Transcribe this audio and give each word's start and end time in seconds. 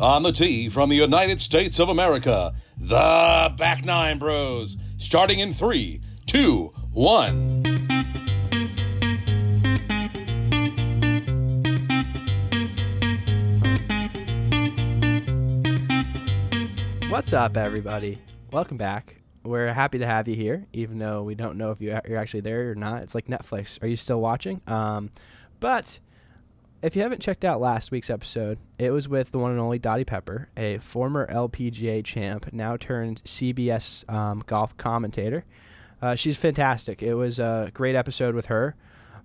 On 0.00 0.22
the 0.22 0.30
tee 0.30 0.68
from 0.68 0.90
the 0.90 0.96
United 0.96 1.40
States 1.40 1.80
of 1.80 1.88
America, 1.88 2.54
the 2.76 3.52
Back 3.56 3.84
Nine 3.84 4.18
Bros. 4.18 4.76
Starting 4.96 5.40
in 5.40 5.52
three, 5.52 6.00
two, 6.26 6.72
one. 6.92 7.64
What's 17.10 17.32
up, 17.32 17.56
everybody? 17.56 18.18
Welcome 18.52 18.76
back. 18.76 19.16
We're 19.42 19.72
happy 19.72 19.98
to 19.98 20.06
have 20.06 20.28
you 20.28 20.36
here, 20.36 20.66
even 20.72 20.98
though 20.98 21.22
we 21.22 21.34
don't 21.34 21.56
know 21.56 21.70
if 21.72 21.80
you- 21.80 21.98
you're 22.06 22.18
actually 22.18 22.40
there 22.40 22.70
or 22.70 22.74
not. 22.74 23.02
It's 23.02 23.14
like 23.14 23.26
Netflix. 23.26 23.82
Are 23.82 23.86
you 23.88 23.96
still 23.96 24.20
watching? 24.20 24.60
Um, 24.66 25.10
but 25.58 25.98
if 26.82 26.94
you 26.94 27.02
haven't 27.02 27.20
checked 27.20 27.44
out 27.44 27.60
last 27.60 27.90
week's 27.90 28.10
episode, 28.10 28.58
it 28.78 28.90
was 28.90 29.08
with 29.08 29.32
the 29.32 29.38
one 29.38 29.50
and 29.50 29.60
only 29.60 29.78
Dottie 29.78 30.04
Pepper, 30.04 30.48
a 30.56 30.78
former 30.78 31.26
LPGA 31.26 32.04
champ, 32.04 32.52
now 32.52 32.76
turned 32.76 33.22
CBS 33.24 34.08
um, 34.12 34.44
golf 34.46 34.76
commentator. 34.76 35.44
Uh, 36.00 36.14
she's 36.14 36.38
fantastic. 36.38 37.02
It 37.02 37.14
was 37.14 37.38
a 37.38 37.70
great 37.74 37.96
episode 37.96 38.34
with 38.34 38.46
her. 38.46 38.76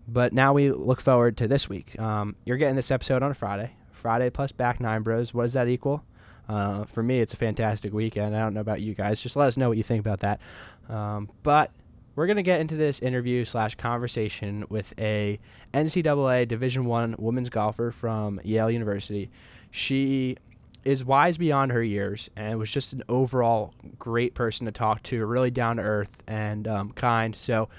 But 0.08 0.34
now 0.34 0.54
we 0.54 0.72
look 0.72 1.00
forward 1.00 1.38
to 1.38 1.48
this 1.48 1.70
week. 1.70 1.98
Um, 2.00 2.36
you're 2.46 2.58
getting 2.58 2.76
this 2.76 2.92
episode 2.92 3.24
on 3.24 3.34
Friday. 3.34 3.72
Friday 3.92 4.30
plus 4.30 4.52
back 4.52 4.80
nine 4.80 5.02
bros. 5.02 5.34
What 5.34 5.44
does 5.44 5.54
that 5.54 5.70
equal? 5.70 6.04
Uh, 6.50 6.84
for 6.86 7.02
me, 7.02 7.22
it's 7.22 7.34
a 7.34 7.38
fantastic 7.38 7.94
weekend. 7.94 8.36
I 8.36 8.40
don't 8.40 8.54
know 8.54 8.60
about 8.60 8.82
you 8.82 8.96
guys. 8.96 9.22
Just 9.22 9.38
let 9.38 9.48
us 9.48 9.56
know 9.56 9.70
what 9.70 9.78
you 9.78 9.84
think 9.84 10.02
about 10.02 10.20
that. 10.22 10.42
Um, 10.90 11.30
but 11.42 11.72
we're 12.16 12.28
gonna 12.28 12.44
get 12.44 12.60
into 12.60 12.76
this 12.76 13.00
interview 13.00 13.46
slash 13.46 13.76
conversation 13.76 14.66
with 14.70 14.94
a 15.00 15.40
NCAA 15.74 16.48
Division 16.48 16.86
One 16.86 17.16
women's 17.18 17.50
golfer 17.50 17.92
from 17.92 18.40
Yale 18.44 18.70
University. 18.70 19.30
She 19.72 20.38
is 20.84 21.04
wise 21.04 21.38
beyond 21.38 21.72
her 21.72 21.82
years 21.84 22.30
and 22.36 22.60
was 22.60 22.70
just 22.70 22.94
an 22.94 23.04
overall 23.08 23.74
great 23.98 24.34
person 24.34 24.66
to 24.66 24.72
talk 24.72 25.02
to, 25.04 25.26
really 25.26 25.52
down 25.52 25.78
to 25.78 25.84
earth 25.84 26.22
and 26.28 26.68
um, 26.68 26.92
kind. 26.92 27.36
So, 27.36 27.70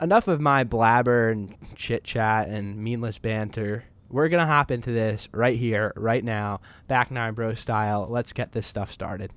enough 0.00 0.28
of 0.28 0.40
my 0.40 0.64
blabber 0.64 1.30
and 1.30 1.54
chit 1.74 2.04
chat 2.04 2.48
and 2.48 2.76
meaningless 2.76 3.18
banter. 3.18 3.84
We're 4.10 4.28
gonna 4.28 4.46
hop 4.46 4.70
into 4.70 4.92
this 4.92 5.28
right 5.32 5.56
here, 5.56 5.92
right 5.96 6.22
now, 6.22 6.60
back 6.86 7.10
nine 7.10 7.34
bro 7.34 7.54
style. 7.54 8.06
Let's 8.08 8.32
get 8.32 8.52
this 8.52 8.66
stuff 8.66 8.92
started. 8.92 9.32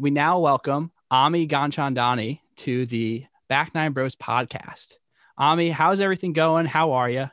We 0.00 0.10
now 0.10 0.38
welcome 0.38 0.92
Ami 1.10 1.48
Gianchandani 1.48 2.38
to 2.58 2.86
the 2.86 3.26
Back 3.48 3.74
Nine 3.74 3.90
Bros 3.90 4.14
podcast. 4.14 4.94
Ami, 5.36 5.70
how's 5.70 6.00
everything 6.00 6.32
going? 6.32 6.66
How 6.66 6.92
are 6.92 7.10
you? 7.10 7.28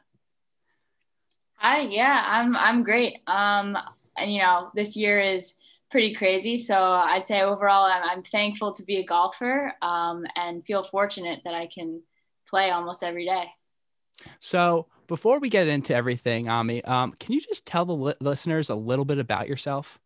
Hi, 1.58 1.81
yeah, 1.81 2.23
I'm 2.25 2.55
I'm 2.55 2.81
great. 2.81 3.17
Um, 3.27 3.77
and 4.17 4.33
you 4.33 4.39
know, 4.39 4.71
this 4.73 4.97
year 4.97 5.19
is 5.19 5.59
pretty 5.91 6.16
crazy, 6.16 6.58
so 6.58 6.93
I'd 6.93 7.27
say 7.27 7.43
overall, 7.43 7.86
I'm, 7.86 8.02
I'm 8.02 8.23
thankful 8.23 8.73
to 8.73 8.83
be 8.83 8.97
a 8.97 9.05
golfer, 9.05 9.71
um, 9.83 10.25
and 10.36 10.66
feel 10.66 10.83
fortunate 10.83 11.41
that 11.45 11.53
I 11.53 11.67
can 11.67 12.02
play 12.49 12.71
almost 12.71 13.03
every 13.03 13.27
day. 13.27 13.45
So, 14.39 14.88
before 15.05 15.38
we 15.38 15.49
get 15.49 15.67
into 15.67 15.93
everything, 15.93 16.49
Ami, 16.49 16.83
um, 16.86 17.11
can 17.19 17.33
you 17.33 17.41
just 17.41 17.67
tell 17.67 17.86
the 17.86 17.95
li- 17.95 18.16
listeners 18.21 18.71
a 18.71 18.75
little 18.75 19.05
bit 19.05 19.19
about 19.19 19.47
yourself? 19.47 19.99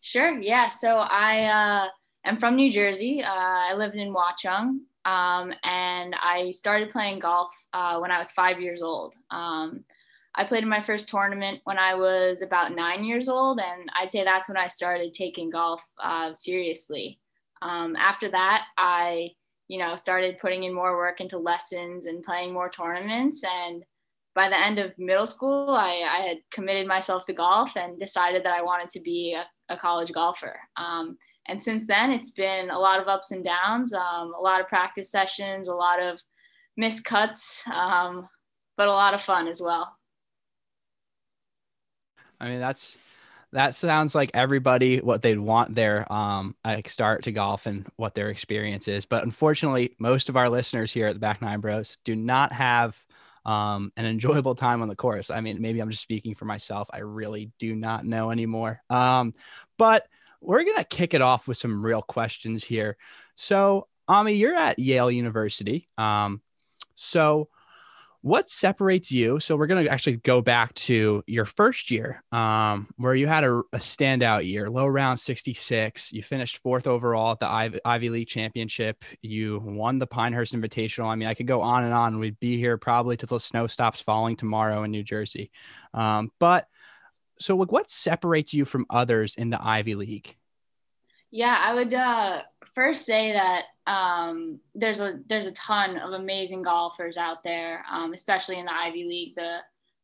Sure, 0.00 0.38
yeah. 0.38 0.68
So 0.68 0.98
I 0.98 1.44
uh, 1.44 1.88
am 2.24 2.38
from 2.38 2.56
New 2.56 2.70
Jersey. 2.70 3.22
Uh, 3.22 3.28
I 3.28 3.74
lived 3.74 3.96
in 3.96 4.14
Watchung, 4.14 4.80
um, 5.04 5.52
and 5.64 6.14
I 6.14 6.50
started 6.52 6.90
playing 6.90 7.20
golf 7.20 7.50
uh, 7.72 7.98
when 7.98 8.10
I 8.10 8.18
was 8.18 8.30
five 8.30 8.60
years 8.60 8.82
old. 8.82 9.14
Um, 9.30 9.84
I 10.34 10.44
played 10.44 10.62
in 10.62 10.68
my 10.68 10.82
first 10.82 11.08
tournament 11.08 11.60
when 11.64 11.78
I 11.78 11.94
was 11.94 12.42
about 12.42 12.74
nine 12.74 13.04
years 13.04 13.28
old, 13.28 13.60
and 13.60 13.90
I'd 13.98 14.12
say 14.12 14.22
that's 14.22 14.48
when 14.48 14.56
I 14.56 14.68
started 14.68 15.12
taking 15.12 15.50
golf 15.50 15.82
uh, 16.02 16.32
seriously. 16.34 17.18
Um, 17.60 17.96
after 17.96 18.30
that, 18.30 18.66
I, 18.76 19.30
you 19.66 19.78
know, 19.78 19.96
started 19.96 20.38
putting 20.38 20.62
in 20.64 20.72
more 20.72 20.96
work 20.96 21.20
into 21.20 21.38
lessons 21.38 22.06
and 22.06 22.22
playing 22.22 22.52
more 22.52 22.70
tournaments. 22.70 23.44
And 23.44 23.82
by 24.34 24.48
the 24.48 24.56
end 24.56 24.78
of 24.78 24.96
middle 24.96 25.26
school, 25.26 25.70
I, 25.70 26.06
I 26.08 26.26
had 26.28 26.38
committed 26.52 26.86
myself 26.86 27.24
to 27.26 27.32
golf 27.32 27.76
and 27.76 27.98
decided 27.98 28.44
that 28.44 28.52
I 28.52 28.62
wanted 28.62 28.90
to 28.90 29.00
be 29.00 29.34
a, 29.34 29.74
a 29.74 29.76
college 29.76 30.12
golfer. 30.12 30.60
Um, 30.76 31.18
and 31.48 31.62
since 31.62 31.86
then, 31.86 32.10
it's 32.10 32.32
been 32.32 32.70
a 32.70 32.78
lot 32.78 33.00
of 33.00 33.08
ups 33.08 33.32
and 33.32 33.44
downs, 33.44 33.92
um, 33.92 34.34
a 34.34 34.40
lot 34.40 34.60
of 34.60 34.68
practice 34.68 35.10
sessions, 35.10 35.68
a 35.68 35.74
lot 35.74 36.02
of 36.02 36.20
missed 36.76 37.04
cuts, 37.04 37.66
um, 37.68 38.28
but 38.76 38.88
a 38.88 38.92
lot 38.92 39.14
of 39.14 39.22
fun 39.22 39.48
as 39.48 39.60
well. 39.60 39.96
I 42.40 42.48
mean, 42.48 42.60
that's 42.60 42.98
that 43.52 43.74
sounds 43.74 44.14
like 44.14 44.30
everybody 44.34 44.98
what 44.98 45.22
they'd 45.22 45.38
want 45.38 45.74
their 45.74 46.10
um 46.12 46.54
like 46.64 46.86
start 46.86 47.24
to 47.24 47.32
golf 47.32 47.64
and 47.66 47.86
what 47.96 48.14
their 48.14 48.28
experience 48.28 48.86
is. 48.88 49.06
But 49.06 49.24
unfortunately, 49.24 49.96
most 49.98 50.28
of 50.28 50.36
our 50.36 50.48
listeners 50.48 50.92
here 50.92 51.06
at 51.06 51.14
the 51.14 51.20
Back 51.20 51.40
Nine 51.42 51.60
Bros 51.60 51.98
do 52.04 52.14
not 52.14 52.52
have 52.52 53.02
um, 53.44 53.90
an 53.96 54.04
enjoyable 54.04 54.54
time 54.54 54.82
on 54.82 54.88
the 54.88 54.96
course. 54.96 55.30
I 55.30 55.40
mean, 55.40 55.62
maybe 55.62 55.80
I'm 55.80 55.90
just 55.90 56.02
speaking 56.02 56.34
for 56.34 56.44
myself. 56.44 56.90
I 56.92 56.98
really 56.98 57.50
do 57.58 57.74
not 57.74 58.04
know 58.04 58.30
anymore. 58.30 58.82
Um, 58.90 59.32
but 59.78 60.06
we're 60.40 60.64
gonna 60.64 60.84
kick 60.84 61.14
it 61.14 61.22
off 61.22 61.48
with 61.48 61.56
some 61.56 61.84
real 61.84 62.02
questions 62.02 62.64
here. 62.64 62.96
So, 63.36 63.88
Ami, 64.06 64.34
you're 64.34 64.56
at 64.56 64.78
Yale 64.78 65.10
University. 65.10 65.88
Um, 65.98 66.40
so 66.94 67.48
what 68.22 68.50
separates 68.50 69.12
you? 69.12 69.38
So 69.38 69.56
we're 69.56 69.68
going 69.68 69.84
to 69.84 69.90
actually 69.90 70.16
go 70.16 70.42
back 70.42 70.74
to 70.74 71.22
your 71.26 71.44
first 71.44 71.90
year 71.90 72.22
um, 72.32 72.88
where 72.96 73.14
you 73.14 73.28
had 73.28 73.44
a, 73.44 73.58
a, 73.72 73.78
standout 73.78 74.46
year 74.46 74.68
low 74.68 74.86
round 74.86 75.20
66 75.20 76.12
you 76.12 76.22
finished 76.22 76.58
fourth 76.58 76.88
overall 76.88 77.32
at 77.32 77.40
the 77.40 77.48
ivy, 77.48 77.78
ivy, 77.84 78.10
league 78.10 78.28
championship. 78.28 79.04
You 79.22 79.60
won 79.64 79.98
the 79.98 80.06
pinehurst 80.06 80.52
invitational. 80.52 81.06
I 81.06 81.14
mean 81.14 81.28
i 81.28 81.34
could 81.34 81.46
go 81.46 81.60
on 81.60 81.84
and 81.84 81.94
on. 81.94 82.18
We'd 82.18 82.40
be 82.40 82.58
here 82.58 82.76
probably 82.76 83.16
till 83.16 83.28
the 83.28 83.38
snow 83.38 83.68
stops 83.68 84.00
falling 84.00 84.36
tomorrow 84.36 84.82
in 84.82 84.90
new 84.90 85.04
jersey. 85.04 85.52
Um, 85.94 86.32
but 86.40 86.66
so 87.40 87.56
like, 87.56 87.72
what 87.72 87.90
separates 87.90 88.52
you 88.54 88.64
from 88.64 88.86
others 88.90 89.34
in 89.34 89.50
the 89.50 89.62
ivy 89.62 89.94
league 89.94 90.36
yeah 91.30 91.58
i 91.64 91.74
would 91.74 91.92
uh, 91.94 92.40
first 92.74 93.04
say 93.04 93.32
that 93.32 93.64
um, 93.88 94.60
there's 94.74 95.00
a 95.00 95.18
there's 95.28 95.46
a 95.46 95.52
ton 95.52 95.98
of 95.98 96.12
amazing 96.12 96.62
golfers 96.62 97.16
out 97.16 97.42
there, 97.42 97.84
um, 97.90 98.12
especially 98.12 98.58
in 98.58 98.66
the 98.66 98.72
Ivy 98.74 99.04
League. 99.04 99.34
The 99.34 99.58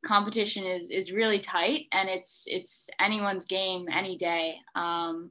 competition 0.05 0.65
is 0.65 0.91
is 0.91 1.13
really 1.13 1.39
tight, 1.39 1.87
and 1.93 2.09
it's 2.09 2.47
it's 2.49 2.91
anyone's 2.99 3.45
game 3.45 3.87
any 3.93 4.17
day. 4.17 4.57
Um, 4.75 5.31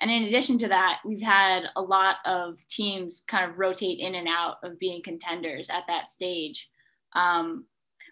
and 0.00 0.10
in 0.10 0.24
addition 0.24 0.58
to 0.58 0.68
that, 0.68 1.00
we've 1.04 1.22
had 1.22 1.66
a 1.76 1.82
lot 1.82 2.16
of 2.24 2.58
teams 2.66 3.22
kind 3.28 3.48
of 3.48 3.58
rotate 3.58 4.00
in 4.00 4.16
and 4.16 4.26
out 4.26 4.56
of 4.64 4.80
being 4.80 5.02
contenders 5.02 5.70
at 5.70 5.84
that 5.86 6.08
stage. 6.08 6.68
Um, 7.14 7.66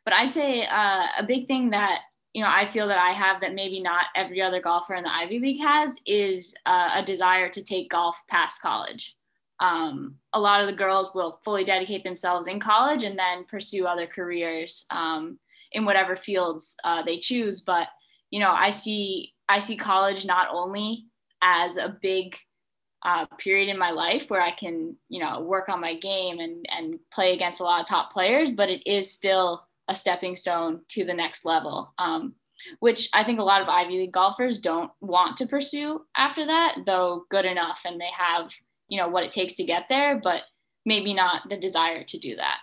but 0.05 0.15
I'd 0.15 0.33
say 0.33 0.65
uh, 0.65 1.07
a 1.19 1.25
big 1.27 1.49
thing 1.49 1.71
that 1.71 2.03
you 2.33 2.43
know 2.43 2.51
I 2.51 2.67
feel 2.67 2.89
that 2.89 2.99
I 2.99 3.13
have 3.13 3.41
that 3.41 3.55
maybe 3.55 3.81
not 3.81 4.07
every 4.15 4.41
other 4.41 4.61
golfer 4.61 4.95
in 4.95 5.05
the 5.05 5.13
Ivy 5.13 5.39
League 5.39 5.61
has 5.61 5.99
is 6.07 6.55
uh, 6.67 6.91
a 6.95 7.03
desire 7.03 7.49
to 7.51 7.63
take 7.63 7.91
golf 7.91 8.23
past 8.29 8.63
college 8.63 9.17
um, 9.61 10.17
a 10.33 10.41
lot 10.41 10.63
of 10.63 10.67
the 10.67 10.73
girls 10.73 11.11
will 11.15 11.39
fully 11.45 11.65
dedicate 11.65 12.03
themselves 12.03 12.49
in 12.49 12.59
college 12.59 13.05
and 13.05 13.19
then 13.19 13.45
pursue 13.45 13.87
other 13.87 14.07
careers 14.07 14.87
um, 14.91 15.39
in 15.73 15.85
whatever 15.85 16.17
fields 16.17 16.77
uh, 16.83 17.03
they 17.03 17.19
choose. 17.19 17.61
But 17.61 17.89
you 18.31 18.41
know, 18.41 18.51
I 18.51 18.71
see 18.71 19.35
I 19.49 19.59
see 19.59 19.77
college 19.77 20.25
not 20.25 20.49
only 20.51 21.07
as 21.43 21.77
a 21.77 21.97
big 22.01 22.37
uh, 23.03 23.27
period 23.39 23.69
in 23.69 23.79
my 23.79 23.91
life 23.91 24.31
where 24.31 24.43
I 24.43 24.51
can 24.51 24.97
you 25.09 25.21
know 25.21 25.41
work 25.41 25.69
on 25.69 25.81
my 25.81 25.95
game 25.95 26.41
and 26.41 26.65
and 26.71 26.99
play 27.12 27.35
against 27.35 27.61
a 27.61 27.65
lot 27.65 27.81
of 27.81 27.87
top 27.87 28.12
players, 28.12 28.51
but 28.51 28.71
it 28.71 28.83
is 28.87 29.12
still 29.12 29.67
a 29.91 29.95
stepping 29.95 30.37
stone 30.37 30.81
to 30.89 31.05
the 31.05 31.12
next 31.12 31.45
level. 31.45 31.93
Um, 31.99 32.35
which 32.79 33.09
I 33.14 33.25
think 33.25 33.38
a 33.38 33.43
lot 33.43 33.62
of 33.62 33.69
Ivy 33.69 34.00
League 34.00 34.12
golfers 34.12 34.61
don't 34.61 34.91
want 35.00 35.38
to 35.38 35.47
pursue 35.47 36.03
after 36.14 36.44
that, 36.44 36.76
though 36.85 37.25
good 37.31 37.47
enough 37.47 37.81
and 37.87 37.99
they 37.99 38.11
have 38.14 38.50
you 38.91 38.99
know 38.99 39.09
what 39.09 39.25
it 39.25 39.32
takes 39.32 39.55
to 39.55 39.64
get 39.64 39.87
there 39.88 40.20
but 40.23 40.43
maybe 40.85 41.14
not 41.14 41.49
the 41.49 41.56
desire 41.56 42.05
to 42.05 42.19
do 42.19 42.37
that 42.37 42.59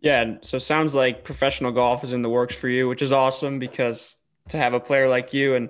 yeah 0.00 0.34
so 0.42 0.58
sounds 0.58 0.94
like 0.94 1.22
professional 1.22 1.70
golf 1.70 2.02
is 2.02 2.12
in 2.12 2.22
the 2.22 2.28
works 2.28 2.54
for 2.54 2.68
you 2.68 2.88
which 2.88 3.02
is 3.02 3.12
awesome 3.12 3.60
because 3.60 4.16
to 4.48 4.56
have 4.56 4.74
a 4.74 4.80
player 4.80 5.08
like 5.08 5.32
you 5.32 5.54
and 5.54 5.68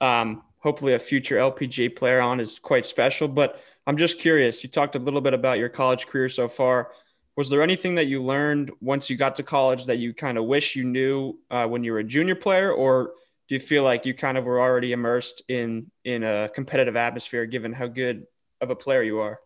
um, 0.00 0.42
hopefully 0.58 0.94
a 0.94 0.98
future 0.98 1.36
lpga 1.36 1.94
player 1.94 2.20
on 2.20 2.40
is 2.40 2.58
quite 2.58 2.86
special 2.86 3.28
but 3.28 3.60
i'm 3.86 3.96
just 3.96 4.18
curious 4.18 4.62
you 4.62 4.70
talked 4.70 4.94
a 4.94 5.00
little 5.00 5.20
bit 5.20 5.34
about 5.34 5.58
your 5.58 5.68
college 5.68 6.06
career 6.06 6.28
so 6.28 6.48
far 6.48 6.92
was 7.36 7.48
there 7.48 7.62
anything 7.62 7.94
that 7.94 8.06
you 8.06 8.22
learned 8.22 8.70
once 8.80 9.08
you 9.08 9.16
got 9.16 9.36
to 9.36 9.42
college 9.42 9.86
that 9.86 9.98
you 9.98 10.12
kind 10.12 10.36
of 10.36 10.44
wish 10.44 10.76
you 10.76 10.84
knew 10.84 11.38
uh, 11.50 11.66
when 11.66 11.82
you 11.82 11.92
were 11.92 11.98
a 11.98 12.04
junior 12.04 12.34
player 12.34 12.72
or 12.72 13.12
do 13.48 13.54
you 13.54 13.60
feel 13.60 13.84
like 13.84 14.06
you 14.06 14.14
kind 14.14 14.38
of 14.38 14.46
were 14.46 14.60
already 14.60 14.92
immersed 14.92 15.42
in 15.48 15.90
in 16.04 16.22
a 16.22 16.50
competitive 16.54 16.96
atmosphere 16.96 17.46
given 17.46 17.72
how 17.72 17.86
good 17.86 18.26
of 18.62 18.70
a 18.70 18.76
player 18.76 19.02
you 19.02 19.18
are. 19.18 19.40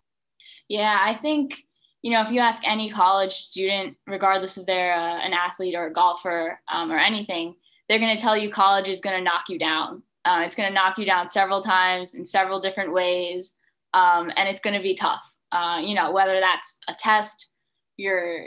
Yeah, 0.68 0.96
I 1.00 1.14
think 1.14 1.64
you 2.02 2.12
know, 2.12 2.22
if 2.22 2.30
you 2.30 2.38
ask 2.38 2.62
any 2.64 2.88
college 2.88 3.32
student, 3.32 3.96
regardless 4.06 4.56
if 4.58 4.66
they're 4.66 4.94
uh, 4.94 5.18
an 5.18 5.32
athlete 5.32 5.74
or 5.74 5.86
a 5.86 5.92
golfer 5.92 6.60
um, 6.72 6.92
or 6.92 6.98
anything, 6.98 7.56
they're 7.88 7.98
going 7.98 8.16
to 8.16 8.22
tell 8.22 8.36
you 8.36 8.48
college 8.48 8.86
is 8.86 9.00
going 9.00 9.16
to 9.16 9.24
knock 9.24 9.48
you 9.48 9.58
down. 9.58 10.04
Uh, 10.24 10.42
it's 10.44 10.54
going 10.54 10.68
to 10.68 10.74
knock 10.74 10.98
you 10.98 11.04
down 11.04 11.28
several 11.28 11.60
times 11.60 12.14
in 12.14 12.24
several 12.24 12.60
different 12.60 12.92
ways, 12.92 13.58
um, 13.92 14.30
and 14.36 14.48
it's 14.48 14.60
going 14.60 14.76
to 14.76 14.82
be 14.82 14.94
tough. 14.94 15.34
Uh, 15.50 15.80
you 15.82 15.96
know, 15.96 16.12
whether 16.12 16.38
that's 16.38 16.78
a 16.86 16.94
test, 16.94 17.50
your 17.96 18.46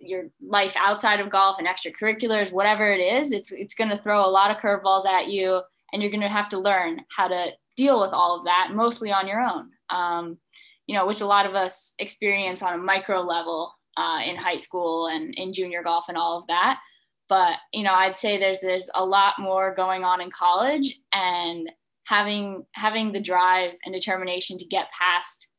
your 0.00 0.24
life 0.42 0.74
outside 0.76 1.20
of 1.20 1.30
golf 1.30 1.58
and 1.58 1.66
extracurriculars, 1.66 2.52
whatever 2.52 2.86
it 2.86 3.00
is, 3.00 3.32
it's 3.32 3.52
it's 3.52 3.74
going 3.74 3.90
to 3.90 4.02
throw 4.02 4.24
a 4.24 4.30
lot 4.30 4.50
of 4.50 4.58
curveballs 4.58 5.06
at 5.06 5.28
you, 5.28 5.62
and 5.92 6.02
you're 6.02 6.10
going 6.10 6.20
to 6.20 6.28
have 6.28 6.48
to 6.50 6.58
learn 6.58 7.00
how 7.16 7.28
to 7.28 7.50
deal 7.76 8.00
with 8.00 8.10
all 8.12 8.38
of 8.38 8.44
that, 8.44 8.70
mostly 8.72 9.10
on 9.10 9.26
your 9.26 9.40
own. 9.40 9.70
Um, 9.90 10.38
you 10.86 10.94
know, 10.94 11.06
which 11.06 11.20
a 11.20 11.26
lot 11.26 11.46
of 11.46 11.54
us 11.54 11.94
experience 11.98 12.62
on 12.62 12.74
a 12.74 12.78
micro 12.78 13.20
level 13.20 13.72
uh, 13.96 14.20
in 14.24 14.36
high 14.36 14.56
school 14.56 15.06
and 15.06 15.34
in 15.36 15.52
junior 15.52 15.82
golf 15.82 16.06
and 16.08 16.18
all 16.18 16.38
of 16.38 16.46
that. 16.48 16.80
But 17.28 17.56
you 17.72 17.84
know, 17.84 17.94
I'd 17.94 18.16
say 18.16 18.38
there's 18.38 18.60
there's 18.60 18.90
a 18.94 19.04
lot 19.04 19.34
more 19.38 19.74
going 19.74 20.04
on 20.04 20.20
in 20.20 20.30
college, 20.30 20.98
and 21.12 21.70
having 22.04 22.66
having 22.72 23.12
the 23.12 23.20
drive 23.20 23.72
and 23.84 23.94
determination 23.94 24.58
to 24.58 24.64
get 24.64 24.88
past 24.98 25.50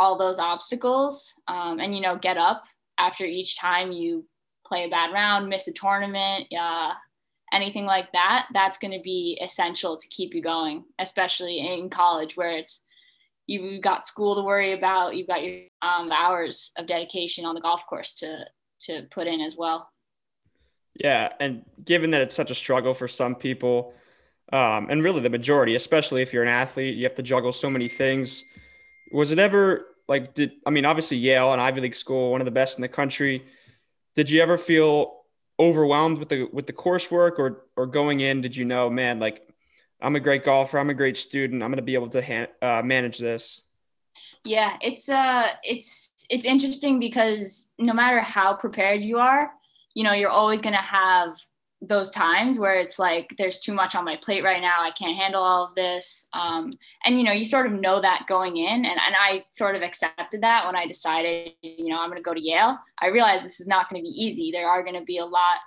all 0.00 0.16
those 0.16 0.38
obstacles 0.38 1.38
um, 1.46 1.78
and 1.78 1.94
you 1.94 2.00
know 2.00 2.16
get 2.16 2.38
up 2.38 2.64
after 2.98 3.24
each 3.24 3.58
time 3.58 3.92
you 3.92 4.24
play 4.66 4.84
a 4.84 4.88
bad 4.88 5.12
round 5.12 5.46
miss 5.46 5.68
a 5.68 5.72
tournament 5.72 6.46
uh, 6.58 6.92
anything 7.52 7.84
like 7.84 8.10
that 8.12 8.46
that's 8.54 8.78
going 8.78 8.92
to 8.92 9.02
be 9.04 9.38
essential 9.44 9.98
to 9.98 10.08
keep 10.08 10.34
you 10.34 10.40
going 10.40 10.84
especially 10.98 11.58
in 11.58 11.90
college 11.90 12.34
where 12.36 12.56
it's 12.56 12.82
you've 13.46 13.82
got 13.82 14.06
school 14.06 14.36
to 14.36 14.42
worry 14.42 14.72
about 14.72 15.16
you've 15.16 15.26
got 15.26 15.44
your 15.44 15.64
um, 15.82 16.10
hours 16.10 16.72
of 16.78 16.86
dedication 16.86 17.44
on 17.44 17.54
the 17.54 17.60
golf 17.60 17.86
course 17.86 18.14
to 18.14 18.44
to 18.80 19.02
put 19.10 19.26
in 19.26 19.42
as 19.42 19.56
well. 19.58 19.90
Yeah 20.94 21.32
and 21.40 21.62
given 21.84 22.12
that 22.12 22.22
it's 22.22 22.34
such 22.34 22.50
a 22.50 22.54
struggle 22.54 22.94
for 22.94 23.06
some 23.06 23.34
people 23.34 23.92
um, 24.50 24.88
and 24.88 25.04
really 25.04 25.20
the 25.20 25.28
majority 25.28 25.74
especially 25.74 26.22
if 26.22 26.32
you're 26.32 26.42
an 26.42 26.48
athlete 26.48 26.96
you 26.96 27.04
have 27.04 27.14
to 27.16 27.22
juggle 27.22 27.52
so 27.52 27.68
many 27.68 27.88
things 27.88 28.44
was 29.12 29.30
it 29.30 29.38
ever 29.38 29.86
like 30.10 30.34
did 30.34 30.52
I 30.66 30.70
mean 30.70 30.84
obviously 30.84 31.16
Yale, 31.16 31.54
an 31.54 31.60
Ivy 31.60 31.80
League 31.80 31.94
school, 31.94 32.32
one 32.32 32.40
of 32.42 32.44
the 32.44 32.50
best 32.50 32.76
in 32.76 32.82
the 32.82 32.88
country. 32.88 33.46
Did 34.16 34.28
you 34.28 34.42
ever 34.42 34.58
feel 34.58 35.20
overwhelmed 35.58 36.18
with 36.18 36.28
the 36.28 36.48
with 36.52 36.66
the 36.66 36.72
coursework 36.72 37.38
or 37.38 37.64
or 37.76 37.86
going 37.86 38.18
in? 38.18 38.42
Did 38.42 38.56
you 38.56 38.64
know, 38.64 38.90
man, 38.90 39.20
like 39.20 39.48
I'm 40.02 40.16
a 40.16 40.20
great 40.20 40.44
golfer, 40.44 40.78
I'm 40.78 40.90
a 40.90 40.94
great 40.94 41.16
student, 41.16 41.62
I'm 41.62 41.70
going 41.70 41.76
to 41.76 41.82
be 41.82 41.94
able 41.94 42.08
to 42.08 42.22
ha- 42.22 42.52
uh, 42.60 42.82
manage 42.82 43.18
this? 43.18 43.62
Yeah, 44.44 44.76
it's 44.80 45.08
uh, 45.08 45.46
it's 45.62 46.26
it's 46.28 46.44
interesting 46.44 46.98
because 46.98 47.72
no 47.78 47.92
matter 47.92 48.20
how 48.20 48.54
prepared 48.54 49.02
you 49.02 49.18
are, 49.18 49.52
you 49.94 50.02
know, 50.02 50.12
you're 50.12 50.28
always 50.28 50.60
going 50.60 50.74
to 50.74 50.82
have 50.82 51.36
those 51.82 52.10
times 52.10 52.58
where 52.58 52.74
it's 52.74 52.98
like 52.98 53.34
there's 53.38 53.60
too 53.60 53.72
much 53.72 53.94
on 53.94 54.04
my 54.04 54.16
plate 54.16 54.44
right 54.44 54.60
now 54.60 54.76
i 54.80 54.90
can't 54.90 55.16
handle 55.16 55.42
all 55.42 55.64
of 55.64 55.74
this 55.74 56.28
um, 56.34 56.70
and 57.04 57.16
you 57.16 57.24
know 57.24 57.32
you 57.32 57.44
sort 57.44 57.66
of 57.66 57.80
know 57.80 58.00
that 58.00 58.26
going 58.28 58.58
in 58.58 58.84
and, 58.84 58.86
and 58.86 59.16
i 59.18 59.42
sort 59.50 59.74
of 59.74 59.82
accepted 59.82 60.42
that 60.42 60.66
when 60.66 60.76
i 60.76 60.86
decided 60.86 61.52
you 61.62 61.88
know 61.88 62.00
i'm 62.00 62.10
going 62.10 62.20
to 62.20 62.22
go 62.22 62.34
to 62.34 62.40
yale. 62.40 62.78
I 63.00 63.06
realized 63.08 63.44
this 63.44 63.60
is 63.60 63.68
not 63.68 63.88
going 63.88 64.02
to 64.02 64.08
be 64.08 64.24
easy. 64.24 64.50
There 64.50 64.68
are 64.68 64.82
going 64.82 64.98
to 64.98 65.04
be 65.04 65.18
a 65.18 65.24
lot 65.24 65.58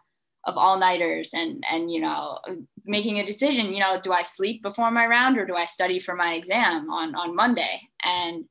of 0.45 0.57
all 0.57 0.77
nighters 0.77 1.33
and 1.33 1.63
and 1.71 1.92
you 1.92 2.01
know 2.01 2.38
making 2.86 3.19
a 3.19 3.25
decision 3.25 3.74
you 3.74 3.80
know 3.80 4.00
do 4.01 4.12
i 4.12 4.21
sleep 4.21 4.62
before 4.62 4.92
my 4.92 5.06
round 5.06 5.38
or 5.38 5.45
do 5.45 5.56
i 5.56 5.66
study 5.66 6.00
for 6.00 6.16
my 6.16 6.33
exam 6.33 6.89
on 6.89 7.16
on 7.16 7.36
monday? 7.36 7.81
And 8.04 8.45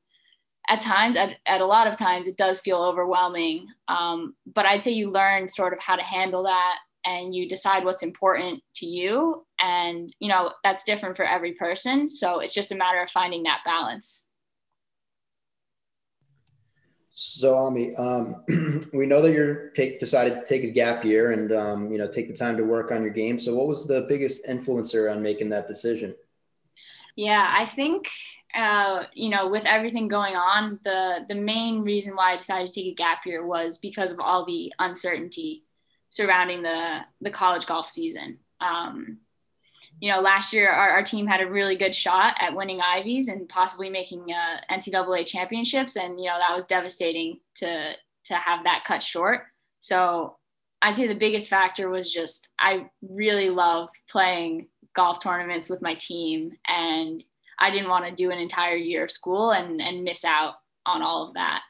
at 0.69 0.81
times 0.81 1.17
at, 1.17 1.35
at 1.45 1.61
a 1.61 1.65
lot 1.65 1.87
of 1.87 1.97
times 1.97 2.25
it 2.25 2.37
does 2.37 2.59
feel 2.61 2.77
overwhelming 2.77 3.67
um, 3.89 4.33
but 4.47 4.65
i'd 4.65 4.83
say 4.83 4.91
you 4.91 5.11
learn 5.11 5.47
sort 5.47 5.73
of 5.73 5.79
how 5.79 5.95
to 5.95 6.03
handle 6.03 6.43
that 6.43 6.77
and 7.05 7.35
you 7.35 7.47
decide 7.47 7.85
what's 7.85 8.03
important 8.03 8.61
to 8.75 8.85
you. 8.85 9.45
And 9.59 10.13
you 10.19 10.29
know 10.29 10.51
that's 10.63 10.83
different 10.83 11.15
for 11.15 11.25
every 11.25 11.53
person. 11.53 12.09
So 12.09 12.39
it's 12.39 12.53
just 12.53 12.71
a 12.71 12.75
matter 12.75 13.01
of 13.01 13.09
finding 13.09 13.43
that 13.43 13.61
balance. 13.65 14.27
So 17.11 17.55
ami 17.55 17.95
um, 17.95 18.43
we 18.93 19.05
know 19.05 19.21
that 19.21 19.31
you're 19.31 19.69
take 19.69 19.99
decided 19.99 20.37
to 20.37 20.45
take 20.45 20.63
a 20.63 20.71
gap 20.71 21.05
year 21.05 21.31
and 21.31 21.51
um, 21.51 21.91
you 21.91 21.97
know 21.97 22.07
take 22.07 22.27
the 22.27 22.35
time 22.35 22.57
to 22.57 22.63
work 22.63 22.91
on 22.91 23.01
your 23.01 23.13
game. 23.13 23.39
So 23.39 23.53
what 23.53 23.67
was 23.67 23.87
the 23.87 24.05
biggest 24.09 24.45
influencer 24.47 25.11
on 25.11 25.21
making 25.21 25.49
that 25.49 25.67
decision? 25.67 26.15
Yeah 27.15 27.47
i 27.57 27.65
think 27.65 28.09
uh, 28.55 29.03
you 29.13 29.29
know 29.29 29.49
with 29.49 29.65
everything 29.65 30.07
going 30.07 30.35
on 30.35 30.79
the 30.83 31.25
the 31.27 31.35
main 31.35 31.81
reason 31.81 32.15
why 32.15 32.33
i 32.33 32.37
decided 32.37 32.71
to 32.71 32.73
take 32.73 32.91
a 32.91 32.95
gap 32.95 33.25
year 33.25 33.45
was 33.45 33.77
because 33.77 34.11
of 34.11 34.19
all 34.19 34.45
the 34.45 34.71
uncertainty 34.79 35.62
surrounding 36.13 36.61
the 36.61 36.99
the 37.21 37.31
college 37.31 37.65
golf 37.65 37.89
season. 37.89 38.37
Um, 38.61 39.17
you 39.99 40.11
know, 40.11 40.21
last 40.21 40.53
year 40.53 40.69
our, 40.71 40.91
our 40.91 41.03
team 41.03 41.25
had 41.25 41.41
a 41.41 41.49
really 41.49 41.75
good 41.75 41.95
shot 41.95 42.35
at 42.39 42.55
winning 42.55 42.79
Ivies 42.81 43.29
and 43.29 43.49
possibly 43.49 43.89
making 43.89 44.27
uh, 44.31 44.61
NCAA 44.71 45.25
championships, 45.25 45.97
and 45.97 46.19
you 46.19 46.27
know 46.27 46.37
that 46.37 46.55
was 46.55 46.65
devastating 46.65 47.39
to 47.55 47.93
to 48.25 48.35
have 48.35 48.63
that 48.63 48.83
cut 48.85 49.01
short. 49.01 49.41
So 49.79 50.37
I'd 50.83 50.95
say 50.95 51.07
the 51.07 51.15
biggest 51.15 51.49
factor 51.49 51.89
was 51.89 52.11
just 52.11 52.47
I 52.59 52.89
really 53.01 53.49
love 53.49 53.89
playing 54.07 54.67
golf 54.95 55.21
tournaments 55.21 55.67
with 55.67 55.81
my 55.81 55.95
team, 55.95 56.51
and 56.67 57.23
I 57.59 57.71
didn't 57.71 57.89
want 57.89 58.05
to 58.05 58.11
do 58.13 58.29
an 58.29 58.37
entire 58.37 58.75
year 58.75 59.03
of 59.03 59.11
school 59.11 59.51
and 59.51 59.81
and 59.81 60.03
miss 60.03 60.23
out 60.23 60.55
on 60.85 61.01
all 61.01 61.27
of 61.27 61.33
that. 61.33 61.63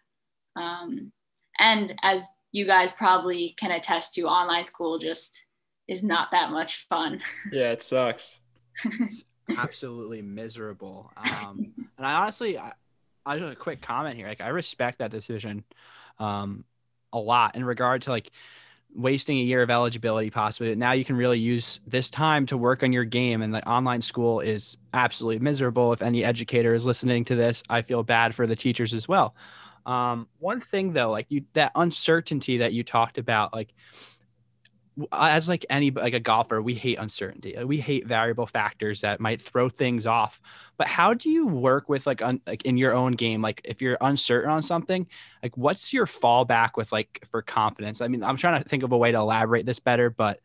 Um, 0.58 1.14
and 1.58 1.96
as 2.04 2.28
you 2.54 2.66
guys 2.66 2.94
probably 2.94 3.56
can 3.58 3.72
attest 3.72 4.14
to 4.14 4.22
online 4.22 4.64
school 4.64 5.00
just 5.00 5.48
is 5.90 6.04
not 6.04 6.32
that 6.32 6.52
much 6.52 6.88
fun. 6.88 7.20
Yeah, 7.52 7.72
it 7.72 7.82
sucks. 7.82 8.40
it's 8.86 9.26
absolutely 9.58 10.22
miserable. 10.22 11.12
Um, 11.18 11.74
and 11.98 12.08
I 12.08 12.14
honestly, 12.14 12.58
I, 12.58 12.72
I 13.26 13.38
just 13.38 13.52
a 13.52 13.56
quick 13.56 13.82
comment 13.82 14.16
here. 14.16 14.28
Like, 14.28 14.40
I 14.40 14.48
respect 14.50 15.00
that 15.00 15.12
decision 15.12 15.64
um, 16.20 16.64
a 17.12 17.20
lot 17.20 17.56
in 17.56 17.66
regard 17.66 18.04
to 18.04 18.12
like 18.12 18.32
wasting 18.96 19.40
a 19.40 19.44
year 19.44 19.64
of 19.64 19.72
eligibility 19.72 20.30
possibly. 20.30 20.76
Now 20.76 20.92
you 20.92 21.04
can 21.04 21.16
really 21.16 21.40
use 21.40 21.82
this 21.88 22.12
time 22.12 22.46
to 22.48 22.58
work 22.58 22.84
on 22.84 22.94
your 22.94 23.04
game, 23.04 23.42
and 23.42 23.54
the 23.54 23.68
online 23.68 24.02
school 24.02 24.40
is 24.40 24.78
absolutely 24.94 25.40
miserable. 25.40 25.92
If 25.92 26.04
any 26.04 26.24
educator 26.24 26.76
is 26.76 26.86
listening 26.86 27.26
to 27.26 27.36
this, 27.36 27.64
I 27.70 27.82
feel 27.82 28.04
bad 28.04 28.36
for 28.36 28.46
the 28.46 28.56
teachers 28.56 28.94
as 28.94 29.08
well. 29.08 29.36
Um, 29.86 30.28
one 30.40 30.62
thing 30.62 30.94
though, 30.94 31.12
like 31.12 31.28
you, 31.30 31.44
that 31.54 31.72
uncertainty 31.76 32.58
that 32.58 32.74
you 32.74 32.84
talked 32.84 33.18
about, 33.18 33.54
like 33.54 33.74
as 35.12 35.50
like 35.50 35.66
any 35.70 35.92
like 35.92 36.14
a 36.14 36.20
golfer, 36.20 36.62
we 36.62 36.76
hate 36.76 37.00
uncertainty. 37.00 37.56
we 37.64 37.80
hate 37.80 38.06
variable 38.06 38.46
factors 38.46 39.02
that 39.02 39.20
might 39.20 39.42
throw 39.42 39.68
things 39.68 40.06
off. 40.06 40.40
But 40.78 40.88
how 40.88 41.14
do 41.14 41.30
you 41.30 41.48
work 41.48 41.90
with 41.90 42.06
like 42.06 42.22
un, 42.22 42.42
like 42.46 42.64
in 42.66 42.78
your 42.78 42.94
own 42.94 43.14
game? 43.14 43.42
Like 43.42 43.62
if 43.64 43.82
you're 43.82 43.98
uncertain 44.02 44.52
on 44.52 44.62
something, 44.62 45.08
like 45.42 45.58
what's 45.58 45.94
your 45.94 46.06
fallback 46.06 46.72
with 46.76 46.92
like 46.92 47.26
for 47.32 47.42
confidence? 47.42 48.02
I 48.02 48.08
mean, 48.08 48.24
I'm 48.24 48.38
trying 48.38 48.62
to 48.62 48.70
think 48.70 48.84
of 48.84 48.92
a 48.92 48.98
way 48.98 49.12
to 49.12 49.18
elaborate 49.18 49.66
this 49.66 49.80
better, 49.80 50.10
but 50.10 50.40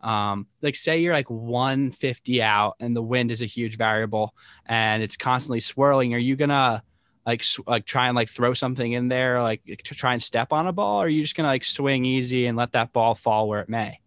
um, 0.00 0.48
like 0.60 0.74
say 0.74 0.98
you're 0.98 1.14
like 1.14 1.30
150 1.30 2.42
out 2.42 2.76
and 2.78 2.94
the 2.94 3.02
wind 3.02 3.30
is 3.30 3.40
a 3.40 3.46
huge 3.46 3.78
variable 3.78 4.34
and 4.66 5.02
it's 5.02 5.16
constantly 5.16 5.60
swirling. 5.60 6.12
Are 6.14 6.18
you 6.18 6.36
gonna 6.36 6.82
like 7.26 7.44
like 7.66 7.86
try 7.86 8.08
and 8.08 8.16
like 8.16 8.28
throw 8.28 8.54
something 8.54 8.92
in 8.92 9.08
there 9.08 9.42
like 9.42 9.62
to 9.84 9.94
try 9.94 10.12
and 10.12 10.22
step 10.22 10.52
on 10.52 10.66
a 10.66 10.72
ball 10.72 11.00
or 11.00 11.06
are 11.06 11.08
you 11.08 11.22
just 11.22 11.36
gonna 11.36 11.48
like 11.48 11.64
swing 11.64 12.04
easy 12.04 12.46
and 12.46 12.56
let 12.56 12.72
that 12.72 12.92
ball 12.92 13.14
fall 13.14 13.48
where 13.48 13.60
it 13.60 13.68
may? 13.68 14.00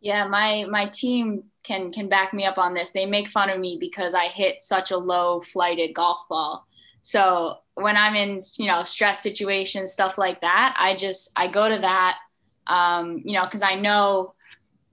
Yeah 0.00 0.26
my 0.28 0.66
my 0.70 0.86
team 0.86 1.44
can 1.62 1.92
can 1.92 2.08
back 2.08 2.32
me 2.32 2.44
up 2.44 2.58
on 2.58 2.74
this. 2.74 2.92
They 2.92 3.06
make 3.06 3.28
fun 3.28 3.50
of 3.50 3.58
me 3.58 3.76
because 3.80 4.14
i 4.14 4.26
hit 4.26 4.62
such 4.62 4.90
a 4.90 4.96
low 4.96 5.40
flighted 5.40 5.94
golf 5.94 6.20
ball. 6.28 6.66
So 7.02 7.58
when 7.78 7.96
i'm 7.96 8.14
in 8.14 8.42
you 8.56 8.66
know 8.66 8.84
stress 8.84 9.22
situations 9.22 9.92
stuff 9.92 10.18
like 10.18 10.40
that 10.40 10.74
i 10.78 10.94
just 10.94 11.30
i 11.36 11.46
go 11.46 11.68
to 11.68 11.78
that 11.78 12.18
um, 12.66 13.22
you 13.24 13.34
know 13.34 13.44
because 13.44 13.62
i 13.62 13.74
know 13.74 14.34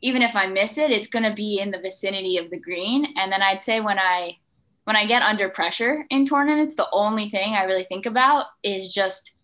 even 0.01 0.22
if 0.22 0.36
i 0.36 0.46
miss 0.46 0.77
it 0.77 0.92
it's 0.92 1.10
going 1.10 1.24
to 1.24 1.34
be 1.34 1.60
in 1.60 1.72
the 1.72 1.80
vicinity 1.80 2.38
of 2.38 2.50
the 2.50 2.60
green. 2.60 3.06
And 3.18 3.32
then 3.32 3.42
i'd 3.42 3.62
say 3.62 3.80
when 3.80 4.00
i 4.00 4.38
when 4.86 4.96
I 4.96 5.06
get 5.06 5.24
under 5.24 5.50
pressure 5.50 6.06
in 6.10 6.25
tournaments, 6.25 6.75
the 6.75 6.88
only 6.92 7.30
thing 7.30 7.54
I 7.54 7.63
really 7.63 7.84
think 7.84 8.06
about 8.06 8.46
is 8.63 8.94
just 8.94 9.36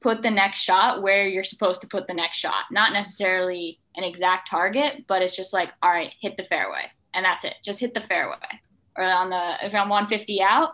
put 0.00 0.22
the 0.22 0.30
next 0.30 0.58
shot 0.60 1.02
where 1.02 1.26
you're 1.26 1.44
supposed 1.44 1.80
to 1.80 1.88
put 1.88 2.06
the 2.06 2.14
next 2.14 2.36
shot. 2.36 2.64
Not 2.70 2.92
necessarily 2.92 3.80
an 3.96 4.04
exact 4.04 4.48
target, 4.48 5.04
but 5.06 5.22
it's 5.22 5.36
just 5.36 5.54
like, 5.54 5.70
all 5.82 5.90
right, 5.90 6.14
hit 6.20 6.36
the 6.36 6.44
fairway. 6.44 6.82
And 7.14 7.24
that's 7.24 7.44
it. 7.44 7.54
Just 7.64 7.80
hit 7.80 7.94
the 7.94 8.00
fairway. 8.00 8.36
Or 8.96 9.04
on 9.04 9.30
the 9.30 9.54
if 9.62 9.74
I'm 9.74 9.88
150 9.88 10.42
out, 10.42 10.72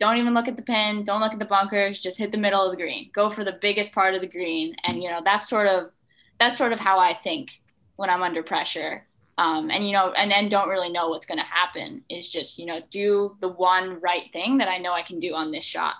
don't 0.00 0.18
even 0.18 0.34
look 0.34 0.48
at 0.48 0.56
the 0.56 0.62
pin, 0.62 1.04
don't 1.04 1.20
look 1.20 1.32
at 1.32 1.38
the 1.38 1.44
bunkers, 1.44 2.00
just 2.00 2.18
hit 2.18 2.32
the 2.32 2.38
middle 2.38 2.64
of 2.64 2.72
the 2.72 2.76
green. 2.76 3.10
Go 3.14 3.30
for 3.30 3.44
the 3.44 3.58
biggest 3.60 3.94
part 3.94 4.14
of 4.14 4.20
the 4.20 4.26
green. 4.26 4.74
And 4.84 5.00
you 5.00 5.10
know, 5.10 5.20
that's 5.24 5.48
sort 5.48 5.68
of 5.68 5.90
that's 6.40 6.58
sort 6.58 6.72
of 6.72 6.80
how 6.80 6.98
I 6.98 7.14
think 7.14 7.50
when 7.96 8.10
I'm 8.10 8.22
under 8.22 8.42
pressure 8.42 9.06
um, 9.38 9.70
and 9.70 9.86
you 9.86 9.92
know 9.92 10.12
and 10.12 10.30
then 10.30 10.48
don't 10.48 10.68
really 10.68 10.90
know 10.90 11.08
what's 11.08 11.26
going 11.26 11.38
to 11.38 11.44
happen 11.44 12.02
is 12.08 12.28
just 12.28 12.58
you 12.58 12.66
know 12.66 12.80
do 12.90 13.36
the 13.40 13.48
one 13.48 14.00
right 14.00 14.32
thing 14.32 14.58
that 14.58 14.68
i 14.68 14.78
know 14.78 14.92
i 14.92 15.02
can 15.02 15.20
do 15.20 15.34
on 15.34 15.50
this 15.50 15.64
shot 15.64 15.94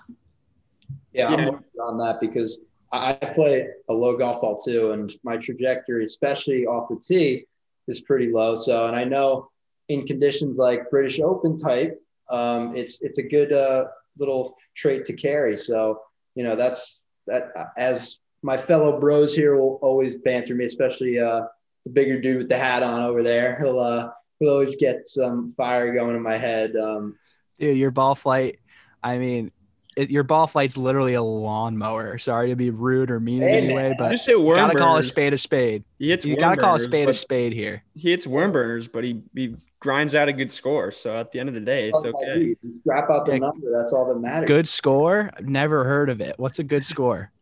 yeah, 1.13 1.31
yeah. 1.31 1.47
i'm 1.47 1.59
on 1.79 1.97
that 1.97 2.19
because 2.19 2.59
I 2.91 3.13
play 3.13 3.67
a 3.89 3.93
low 3.93 4.17
golf 4.17 4.41
ball 4.41 4.57
too, 4.57 4.91
and 4.91 5.13
my 5.23 5.37
trajectory, 5.37 6.03
especially 6.05 6.65
off 6.65 6.89
the 6.89 6.97
tee, 6.97 7.45
is 7.87 8.01
pretty 8.01 8.31
low. 8.31 8.55
So, 8.55 8.87
and 8.87 8.95
I 8.95 9.03
know 9.03 9.49
in 9.89 10.05
conditions 10.05 10.57
like 10.57 10.89
British 10.89 11.19
Open 11.19 11.57
type, 11.57 12.01
um, 12.29 12.75
it's 12.75 13.01
it's 13.01 13.17
a 13.17 13.23
good 13.23 13.53
uh, 13.53 13.85
little 14.17 14.55
trait 14.75 15.05
to 15.05 15.13
carry. 15.13 15.57
So, 15.57 16.01
you 16.35 16.43
know, 16.43 16.55
that's 16.55 17.01
that 17.27 17.51
as 17.77 18.19
my 18.41 18.57
fellow 18.57 18.99
bros 18.99 19.35
here 19.35 19.55
will 19.55 19.79
always 19.81 20.15
banter 20.15 20.55
me, 20.55 20.65
especially 20.65 21.19
uh, 21.19 21.41
the 21.85 21.91
bigger 21.91 22.19
dude 22.19 22.37
with 22.37 22.49
the 22.49 22.57
hat 22.57 22.83
on 22.83 23.03
over 23.03 23.23
there. 23.23 23.57
He'll 23.59 23.79
uh, 23.79 24.09
he'll 24.39 24.49
always 24.49 24.75
get 24.75 25.07
some 25.07 25.53
fire 25.55 25.93
going 25.93 26.15
in 26.15 26.21
my 26.21 26.37
head. 26.37 26.75
Um, 26.75 27.17
Dude, 27.59 27.77
your 27.77 27.91
ball 27.91 28.15
flight. 28.15 28.59
I 29.01 29.17
mean, 29.17 29.51
it, 29.95 30.09
your 30.09 30.23
ball 30.23 30.47
flight's 30.47 30.75
literally 30.75 31.13
a 31.13 31.21
lawnmower. 31.21 32.17
Sorry 32.17 32.49
to 32.49 32.55
be 32.55 32.69
rude 32.69 33.09
or 33.11 33.19
mean 33.19 33.43
in 33.43 33.49
any 33.49 33.73
way, 33.73 33.95
but 33.97 34.09
just 34.09 34.25
say 34.25 34.35
worm 34.35 34.57
gotta 34.57 34.77
call 34.77 34.97
a 34.97 35.03
spade 35.03 35.33
a 35.33 35.37
spade. 35.37 35.83
He 35.97 36.09
hits 36.09 36.25
You 36.25 36.35
gotta 36.35 36.57
call 36.57 36.75
a 36.75 36.79
spade 36.79 37.07
a 37.07 37.13
spade 37.13 37.53
here. 37.53 37.83
He 37.93 38.11
hits 38.11 38.27
worm 38.27 38.51
burners, 38.51 38.87
but 38.87 39.03
he, 39.03 39.21
he 39.33 39.55
grinds 39.79 40.15
out 40.15 40.27
a 40.27 40.33
good 40.33 40.51
score. 40.51 40.91
So 40.91 41.17
at 41.17 41.31
the 41.31 41.39
end 41.39 41.47
of 41.47 41.55
the 41.55 41.61
day, 41.61 41.89
it's 41.89 42.03
okay. 42.03 42.35
lead. 42.35 42.57
Scrap 42.81 43.09
out 43.09 43.25
the 43.25 43.33
Yeah. 43.33 43.37
number. 43.37 43.71
That's 43.73 43.93
all 43.93 44.07
that 44.09 44.19
matters. 44.19 44.47
Good 44.47 44.67
score. 44.67 45.29
Never 45.39 45.85
heard 45.85 46.09
of 46.09 46.19
it. 46.19 46.37
What's 46.37 46.59
a 46.59 46.63
good 46.63 46.83
score? 46.83 47.31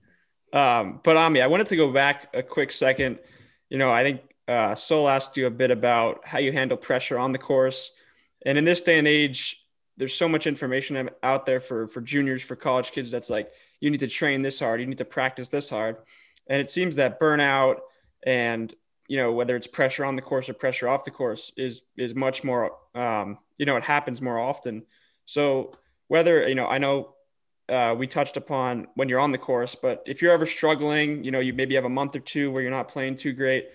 Um, 0.53 0.99
but 1.03 1.17
Ami, 1.17 1.41
I 1.41 1.47
wanted 1.47 1.65
to 1.65 1.75
go 1.75 1.91
back 1.91 2.29
a 2.35 2.43
quick 2.43 2.71
second. 2.71 3.17
You 3.71 3.79
know, 3.79 3.91
I 3.91 4.03
think 4.03 4.21
uh, 4.47 4.75
Saul 4.75 5.07
asked 5.07 5.37
you 5.37 5.47
a 5.47 5.51
bit 5.51 5.71
about 5.71 6.25
how 6.27 6.39
you 6.39 6.51
handle 6.51 6.77
pressure 6.77 7.17
on 7.17 7.31
the 7.31 7.37
course, 7.37 7.91
and 8.45 8.57
in 8.57 8.65
this 8.65 8.81
day 8.81 8.99
and 8.99 9.07
age, 9.07 9.63
there's 9.97 10.15
so 10.15 10.27
much 10.27 10.47
information 10.47 11.09
out 11.21 11.45
there 11.45 11.59
for 11.59 11.87
for 11.87 12.01
juniors, 12.01 12.41
for 12.41 12.55
college 12.55 12.91
kids. 12.91 13.11
That's 13.11 13.29
like 13.29 13.51
you 13.79 13.89
need 13.89 14.01
to 14.01 14.07
train 14.07 14.41
this 14.41 14.59
hard, 14.59 14.81
you 14.81 14.87
need 14.87 14.97
to 14.97 15.05
practice 15.05 15.49
this 15.49 15.69
hard, 15.69 15.97
and 16.47 16.59
it 16.59 16.69
seems 16.69 16.95
that 16.97 17.19
burnout 17.19 17.77
and 18.25 18.73
you 19.07 19.17
know 19.17 19.31
whether 19.33 19.55
it's 19.55 19.67
pressure 19.67 20.05
on 20.05 20.15
the 20.15 20.21
course 20.21 20.49
or 20.49 20.53
pressure 20.53 20.87
off 20.87 21.05
the 21.05 21.11
course 21.11 21.51
is 21.57 21.81
is 21.97 22.15
much 22.15 22.43
more 22.43 22.71
um, 22.95 23.37
you 23.57 23.65
know 23.65 23.77
it 23.77 23.83
happens 23.83 24.21
more 24.21 24.39
often. 24.39 24.83
So 25.25 25.77
whether 26.07 26.47
you 26.47 26.55
know, 26.55 26.67
I 26.67 26.77
know 26.77 27.15
uh, 27.69 27.95
we 27.97 28.07
touched 28.07 28.37
upon 28.37 28.87
when 28.95 29.09
you're 29.09 29.19
on 29.19 29.31
the 29.31 29.37
course, 29.37 29.75
but 29.75 30.03
if 30.05 30.21
you're 30.21 30.33
ever 30.33 30.45
struggling, 30.45 31.23
you 31.23 31.31
know, 31.31 31.39
you 31.39 31.53
maybe 31.53 31.75
have 31.75 31.85
a 31.85 31.89
month 31.89 32.15
or 32.15 32.19
two 32.19 32.51
where 32.51 32.61
you're 32.61 32.71
not 32.71 32.87
playing 32.87 33.15
too 33.15 33.33
great. 33.33 33.69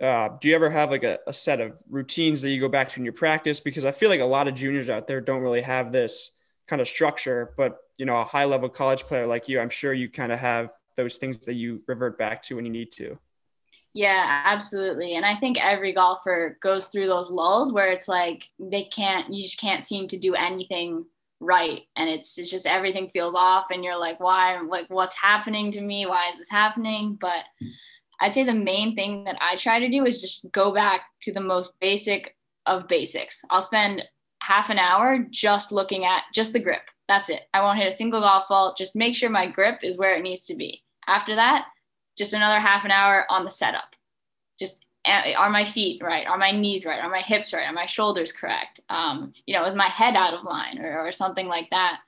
Uh, 0.00 0.30
do 0.40 0.48
you 0.48 0.54
ever 0.54 0.70
have 0.70 0.90
like 0.90 1.04
a, 1.04 1.18
a 1.26 1.32
set 1.32 1.60
of 1.60 1.82
routines 1.90 2.40
that 2.42 2.50
you 2.50 2.60
go 2.60 2.68
back 2.68 2.88
to 2.90 2.98
in 2.98 3.04
your 3.04 3.12
practice? 3.12 3.60
Because 3.60 3.84
I 3.84 3.90
feel 3.90 4.08
like 4.08 4.20
a 4.20 4.24
lot 4.24 4.48
of 4.48 4.54
juniors 4.54 4.88
out 4.88 5.06
there 5.06 5.20
don't 5.20 5.42
really 5.42 5.62
have 5.62 5.92
this 5.92 6.30
kind 6.66 6.80
of 6.80 6.88
structure, 6.88 7.52
but 7.56 7.78
you 7.98 8.06
know, 8.06 8.16
a 8.18 8.24
high 8.24 8.46
level 8.46 8.68
college 8.68 9.02
player 9.02 9.26
like 9.26 9.48
you, 9.48 9.60
I'm 9.60 9.68
sure 9.68 9.92
you 9.92 10.08
kind 10.08 10.32
of 10.32 10.38
have 10.38 10.72
those 10.96 11.18
things 11.18 11.38
that 11.40 11.54
you 11.54 11.82
revert 11.86 12.18
back 12.18 12.42
to 12.44 12.56
when 12.56 12.64
you 12.64 12.70
need 12.70 12.92
to. 12.92 13.18
Yeah, 13.92 14.42
absolutely. 14.44 15.16
And 15.16 15.26
I 15.26 15.36
think 15.36 15.62
every 15.62 15.92
golfer 15.92 16.56
goes 16.62 16.86
through 16.86 17.06
those 17.06 17.30
lulls 17.30 17.72
where 17.72 17.90
it's 17.90 18.08
like 18.08 18.44
they 18.58 18.84
can't, 18.84 19.34
you 19.34 19.42
just 19.42 19.60
can't 19.60 19.84
seem 19.84 20.08
to 20.08 20.18
do 20.18 20.34
anything 20.34 21.04
right. 21.40 21.82
And 21.96 22.08
it's, 22.08 22.38
it's 22.38 22.50
just 22.50 22.66
everything 22.66 23.10
feels 23.10 23.34
off 23.34 23.66
and 23.70 23.82
you're 23.82 23.98
like, 23.98 24.20
why, 24.20 24.60
like, 24.60 24.88
what's 24.88 25.20
happening 25.20 25.72
to 25.72 25.80
me? 25.80 26.06
Why 26.06 26.30
is 26.30 26.38
this 26.38 26.50
happening? 26.50 27.18
But 27.20 27.42
I'd 28.20 28.34
say 28.34 28.44
the 28.44 28.54
main 28.54 28.94
thing 28.94 29.24
that 29.24 29.36
I 29.40 29.56
try 29.56 29.78
to 29.78 29.88
do 29.88 30.04
is 30.04 30.20
just 30.20 30.50
go 30.52 30.72
back 30.72 31.02
to 31.22 31.32
the 31.32 31.40
most 31.40 31.78
basic 31.80 32.36
of 32.66 32.88
basics. 32.88 33.42
I'll 33.50 33.62
spend 33.62 34.02
half 34.42 34.70
an 34.70 34.78
hour 34.78 35.26
just 35.30 35.72
looking 35.72 36.04
at 36.04 36.22
just 36.34 36.52
the 36.52 36.60
grip. 36.60 36.82
That's 37.08 37.30
it. 37.30 37.42
I 37.54 37.62
won't 37.62 37.78
hit 37.78 37.88
a 37.88 37.92
single 37.92 38.20
golf 38.20 38.44
ball. 38.48 38.74
Just 38.76 38.96
make 38.96 39.16
sure 39.16 39.30
my 39.30 39.46
grip 39.46 39.80
is 39.82 39.98
where 39.98 40.14
it 40.14 40.22
needs 40.22 40.46
to 40.46 40.54
be. 40.54 40.82
After 41.06 41.34
that, 41.34 41.66
just 42.16 42.32
another 42.32 42.60
half 42.60 42.84
an 42.84 42.90
hour 42.90 43.26
on 43.30 43.44
the 43.44 43.50
setup. 43.50 43.96
Just 44.58 44.84
uh, 45.06 45.32
are 45.36 45.50
my 45.50 45.64
feet 45.64 46.02
right? 46.02 46.26
Are 46.26 46.38
my 46.38 46.50
knees 46.50 46.84
right? 46.84 47.02
Are 47.02 47.10
my 47.10 47.22
hips 47.22 47.52
right? 47.52 47.66
Are 47.66 47.72
my 47.72 47.86
shoulders 47.86 48.32
correct? 48.32 48.80
Um, 48.90 49.32
you 49.46 49.54
know, 49.54 49.64
is 49.64 49.74
my 49.74 49.88
head 49.88 50.14
out 50.14 50.34
of 50.34 50.44
line 50.44 50.78
or, 50.78 51.06
or 51.06 51.12
something 51.12 51.46
like 51.46 51.70
that? 51.70 52.00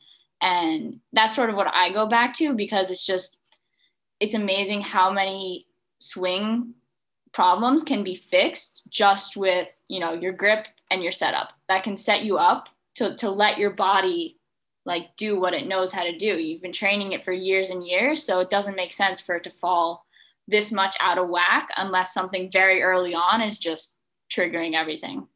And 0.42 1.00
that's 1.12 1.36
sort 1.36 1.50
of 1.50 1.56
what 1.56 1.72
I 1.72 1.92
go 1.92 2.06
back 2.06 2.34
to 2.38 2.52
because 2.52 2.90
it's 2.90 3.06
just, 3.06 3.38
it's 4.20 4.34
amazing 4.34 4.82
how 4.82 5.10
many 5.10 5.66
swing 6.02 6.74
problems 7.32 7.82
can 7.82 8.04
be 8.04 8.14
fixed 8.14 8.82
just 8.88 9.36
with, 9.36 9.68
you 9.88 10.00
know, 10.00 10.12
your 10.12 10.32
grip 10.32 10.68
and 10.90 11.02
your 11.02 11.12
setup. 11.12 11.52
That 11.68 11.84
can 11.84 11.96
set 11.96 12.24
you 12.24 12.38
up 12.38 12.68
to, 12.96 13.14
to 13.16 13.30
let 13.30 13.58
your 13.58 13.70
body 13.70 14.38
like 14.84 15.16
do 15.16 15.38
what 15.38 15.54
it 15.54 15.68
knows 15.68 15.92
how 15.92 16.02
to 16.02 16.16
do. 16.16 16.38
You've 16.38 16.62
been 16.62 16.72
training 16.72 17.12
it 17.12 17.24
for 17.24 17.32
years 17.32 17.70
and 17.70 17.86
years, 17.86 18.22
so 18.22 18.40
it 18.40 18.50
doesn't 18.50 18.76
make 18.76 18.92
sense 18.92 19.20
for 19.20 19.36
it 19.36 19.44
to 19.44 19.50
fall 19.50 20.04
this 20.48 20.72
much 20.72 20.96
out 21.00 21.18
of 21.18 21.28
whack 21.28 21.68
unless 21.76 22.12
something 22.12 22.50
very 22.50 22.82
early 22.82 23.14
on 23.14 23.40
is 23.40 23.58
just 23.58 23.98
triggering 24.30 24.74
everything. 24.74 25.28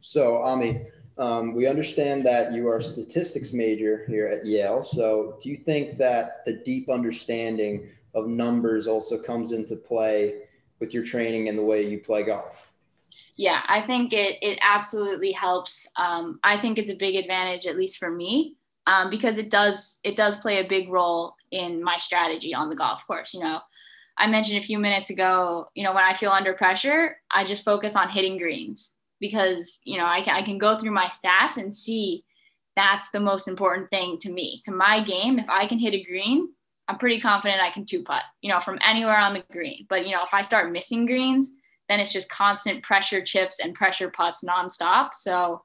So, 0.00 0.42
Ami, 0.42 0.86
um, 1.18 1.54
we 1.54 1.66
understand 1.66 2.26
that 2.26 2.52
you 2.52 2.68
are 2.68 2.78
a 2.78 2.82
statistics 2.82 3.52
major 3.52 4.04
here 4.08 4.26
at 4.26 4.44
Yale. 4.44 4.82
So, 4.82 5.38
do 5.42 5.50
you 5.50 5.56
think 5.56 5.98
that 5.98 6.44
the 6.46 6.54
deep 6.54 6.88
understanding 6.88 7.88
of 8.18 8.28
numbers 8.28 8.86
also 8.86 9.18
comes 9.18 9.52
into 9.52 9.76
play 9.76 10.42
with 10.80 10.94
your 10.94 11.04
training 11.04 11.48
and 11.48 11.58
the 11.58 11.62
way 11.62 11.86
you 11.86 11.98
play 11.98 12.22
golf? 12.22 12.70
Yeah, 13.36 13.62
I 13.68 13.82
think 13.82 14.12
it 14.12 14.38
it 14.42 14.58
absolutely 14.62 15.32
helps. 15.32 15.88
Um, 15.96 16.40
I 16.42 16.58
think 16.58 16.78
it's 16.78 16.90
a 16.90 16.96
big 16.96 17.14
advantage, 17.14 17.66
at 17.66 17.76
least 17.76 17.98
for 17.98 18.10
me, 18.10 18.56
um, 18.86 19.10
because 19.10 19.38
it 19.38 19.50
does 19.50 20.00
it 20.02 20.16
does 20.16 20.40
play 20.40 20.58
a 20.58 20.68
big 20.68 20.88
role 20.90 21.34
in 21.52 21.82
my 21.82 21.96
strategy 21.98 22.52
on 22.52 22.68
the 22.68 22.76
golf 22.76 23.06
course. 23.06 23.32
You 23.32 23.40
know, 23.40 23.60
I 24.18 24.26
mentioned 24.26 24.58
a 24.58 24.66
few 24.66 24.78
minutes 24.80 25.10
ago. 25.10 25.68
You 25.74 25.84
know, 25.84 25.94
when 25.94 26.04
I 26.04 26.14
feel 26.14 26.32
under 26.32 26.52
pressure, 26.52 27.16
I 27.30 27.44
just 27.44 27.64
focus 27.64 27.94
on 27.94 28.08
hitting 28.08 28.38
greens 28.38 28.96
because 29.20 29.80
you 29.84 29.98
know 29.98 30.06
I 30.06 30.22
can 30.22 30.34
I 30.34 30.42
can 30.42 30.58
go 30.58 30.76
through 30.76 30.92
my 30.92 31.06
stats 31.06 31.58
and 31.58 31.72
see 31.74 32.24
that's 32.74 33.10
the 33.10 33.20
most 33.20 33.48
important 33.48 33.90
thing 33.90 34.18
to 34.18 34.32
me 34.32 34.60
to 34.64 34.72
my 34.72 35.00
game. 35.00 35.38
If 35.38 35.48
I 35.48 35.66
can 35.66 35.78
hit 35.78 35.94
a 35.94 36.02
green, 36.02 36.48
I'm 36.88 36.98
pretty 36.98 37.20
confident 37.20 37.60
I 37.60 37.70
can 37.70 37.84
two 37.84 38.02
putt. 38.02 38.22
You 38.42 38.50
know, 38.50 38.60
from 38.60 38.78
anywhere 38.84 39.18
on 39.18 39.34
the 39.34 39.44
green. 39.52 39.86
But 39.88 40.06
you 40.06 40.12
know, 40.12 40.24
if 40.24 40.32
I 40.32 40.42
start 40.42 40.72
missing 40.72 41.06
greens 41.06 41.58
then 41.88 42.00
it's 42.00 42.12
just 42.12 42.30
constant 42.30 42.82
pressure 42.82 43.22
chips 43.22 43.60
and 43.60 43.74
pressure 43.74 44.10
putts 44.10 44.44
nonstop. 44.44 45.14
So 45.14 45.62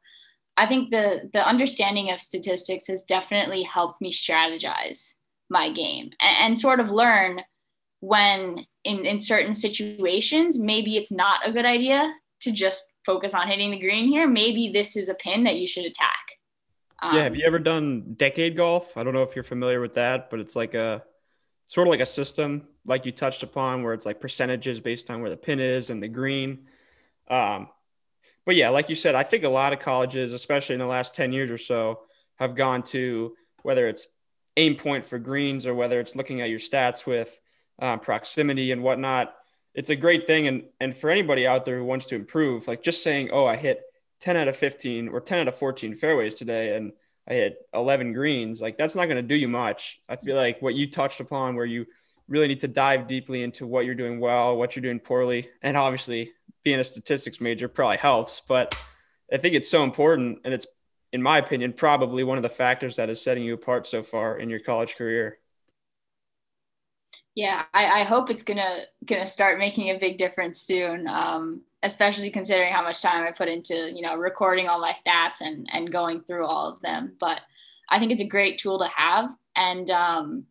I 0.58 0.66
think 0.66 0.92
the 0.92 1.30
the 1.34 1.46
understanding 1.46 2.12
of 2.12 2.22
statistics 2.22 2.88
has 2.88 3.04
definitely 3.04 3.64
helped 3.64 4.02
me 4.02 4.12
strategize 4.12 5.16
my 5.50 5.72
game 5.72 6.12
and, 6.22 6.38
and 6.42 6.60
sort 6.60 6.80
of 6.80 6.92
learn 6.92 7.42
when 8.00 8.66
in, 8.84 9.06
in 9.06 9.20
certain 9.20 9.54
situations 9.54 10.60
maybe 10.60 10.98
it's 10.98 11.12
not 11.12 11.48
a 11.48 11.52
good 11.52 11.66
idea 11.66 12.14
to 12.42 12.52
just 12.52 12.94
focus 13.06 13.34
on 13.34 13.48
hitting 13.48 13.72
the 13.72 13.80
green 13.80 14.08
here. 14.08 14.28
Maybe 14.28 14.70
this 14.70 14.96
is 14.96 15.10
a 15.10 15.16
pin 15.16 15.44
that 15.46 15.56
you 15.56 15.68
should 15.68 15.86
attack. 15.86 16.18
Yeah, 17.02 17.24
have 17.24 17.36
you 17.36 17.44
ever 17.46 17.60
done 17.60 18.14
decade 18.16 18.56
golf? 18.56 18.96
I 18.96 19.04
don't 19.04 19.14
know 19.14 19.24
if 19.24 19.36
you're 19.36 19.44
familiar 19.44 19.82
with 19.82 19.96
that, 19.96 20.30
but 20.30 20.40
it's 20.40 20.56
like 20.56 20.74
a 20.74 21.04
sort 21.74 21.88
of 21.88 21.92
like 21.92 22.00
a 22.00 22.06
system 22.06 22.68
like 22.86 23.06
you 23.06 23.12
touched 23.12 23.42
upon 23.42 23.82
where 23.82 23.94
it's 23.94 24.06
like 24.06 24.20
percentages 24.20 24.80
based 24.80 25.10
on 25.10 25.22
where 25.22 25.30
the 25.30 25.38
pin 25.38 25.60
is 25.60 25.90
and 25.90 26.04
the 26.04 26.08
green. 26.08 26.68
Um, 27.28 27.68
but 28.46 28.56
yeah 28.56 28.70
like 28.70 28.90
you 28.90 28.96
said 28.96 29.16
i 29.16 29.24
think 29.24 29.44
a 29.44 29.50
lot 29.50 29.72
of 29.72 29.80
colleges 29.80 30.34
especially 30.34 30.74
in 30.74 30.80
the 30.80 30.86
last 30.86 31.16
10 31.16 31.32
years 31.32 31.50
or 31.50 31.58
so 31.58 32.02
have 32.36 32.56
gone 32.56 32.84
to 32.84 33.34
whether 33.62 33.88
it's 33.88 34.08
aim 34.58 34.76
point 34.76 35.06
for 35.06 35.18
greens 35.18 35.66
or 35.66 35.74
whether 35.74 36.00
it's 36.00 36.16
looking 36.16 36.42
at 36.42 36.50
your 36.50 36.60
stats 36.60 37.06
with 37.06 37.40
uh, 37.82 37.98
proximity 37.98 38.72
and 38.72 38.84
whatnot. 38.84 39.34
It's 39.74 39.90
a 39.90 39.96
great 39.96 40.28
thing. 40.28 40.48
And 40.48 40.64
and 40.80 40.96
for 40.96 41.10
anybody 41.10 41.48
out 41.48 41.66
there 41.66 41.78
who 41.78 41.86
wants 41.86 42.06
to 42.08 42.16
improve 42.16 42.68
like 42.68 42.84
just 42.84 43.02
saying 43.02 43.30
oh 43.32 43.48
i 43.48 43.56
hit 43.56 43.82
10 44.20 44.38
out 44.38 44.48
of 44.48 44.56
15 44.56 45.10
or 45.10 45.20
10 45.20 45.40
out 45.40 45.48
of 45.48 45.56
14 45.56 45.96
fairways 45.96 46.36
today 46.36 46.76
and 46.76 46.92
I 47.28 47.34
hit 47.34 47.58
11 47.74 48.14
greens. 48.14 48.62
Like 48.62 48.78
that's 48.78 48.96
not 48.96 49.06
going 49.06 49.18
to 49.18 49.22
do 49.22 49.36
you 49.36 49.48
much. 49.48 50.02
I 50.10 50.16
feel 50.16 50.36
like 50.36 50.62
what 50.62 50.76
you 50.76 50.90
touched 50.90 51.20
upon, 51.20 51.56
where 51.56 51.66
you 51.66 51.86
really 52.28 52.48
need 52.48 52.62
to 52.62 52.68
dive 52.68 53.08
deeply 53.08 53.44
into 53.44 53.68
what 53.68 53.86
you're 53.86 53.96
doing 53.96 54.20
well, 54.20 54.56
what 54.56 54.76
you're 54.76 54.84
doing 54.84 55.00
poorly, 55.00 55.50
and 55.62 55.78
obviously 55.78 56.32
being 56.64 56.80
a 56.80 56.84
statistics 56.84 57.42
major 57.42 57.68
probably 57.68 57.98
helps. 57.98 58.42
But 58.48 58.76
I 59.32 59.38
think 59.38 59.56
it's 59.56 59.70
so 59.70 59.84
important, 59.84 60.40
and 60.46 60.54
it's, 60.54 60.68
in 61.12 61.22
my 61.22 61.38
opinion, 61.38 61.74
probably 61.74 62.24
one 62.24 62.38
of 62.38 62.44
the 62.44 62.50
factors 62.50 62.96
that 62.96 63.10
is 63.10 63.22
setting 63.22 63.44
you 63.44 63.54
apart 63.54 63.88
so 63.88 64.04
far 64.04 64.38
in 64.38 64.50
your 64.50 64.60
college 64.60 64.96
career. 64.96 65.38
Yeah, 67.36 67.64
I, 67.74 68.02
I 68.02 68.04
hope 68.04 68.30
it's 68.30 68.44
gonna 68.44 68.82
gonna 69.06 69.26
start 69.26 69.58
making 69.60 69.90
a 69.90 70.00
big 70.00 70.18
difference 70.18 70.62
soon. 70.62 71.08
Um, 71.08 71.62
especially 71.84 72.32
considering 72.32 72.72
how 72.74 72.82
much 72.82 73.02
time 73.02 73.28
I 73.28 73.32
put 73.32 73.50
into, 73.50 73.92
you 73.94 74.02
know, 74.02 74.16
recording 74.16 74.68
all 74.68 74.80
my 74.80 74.94
stats 74.94 75.42
and, 75.42 75.68
and 75.72 75.92
going 75.92 76.22
through 76.22 76.48
all 76.48 76.70
of 76.70 76.82
them. 76.82 77.14
But 77.20 77.42
I 77.90 78.00
think 78.00 78.12
it's 78.12 78.22
a 78.22 78.28
great 78.28 78.58
tool 78.58 78.80
to 78.80 78.88
have. 78.96 79.36
And 79.56 79.92
um, 79.92 80.46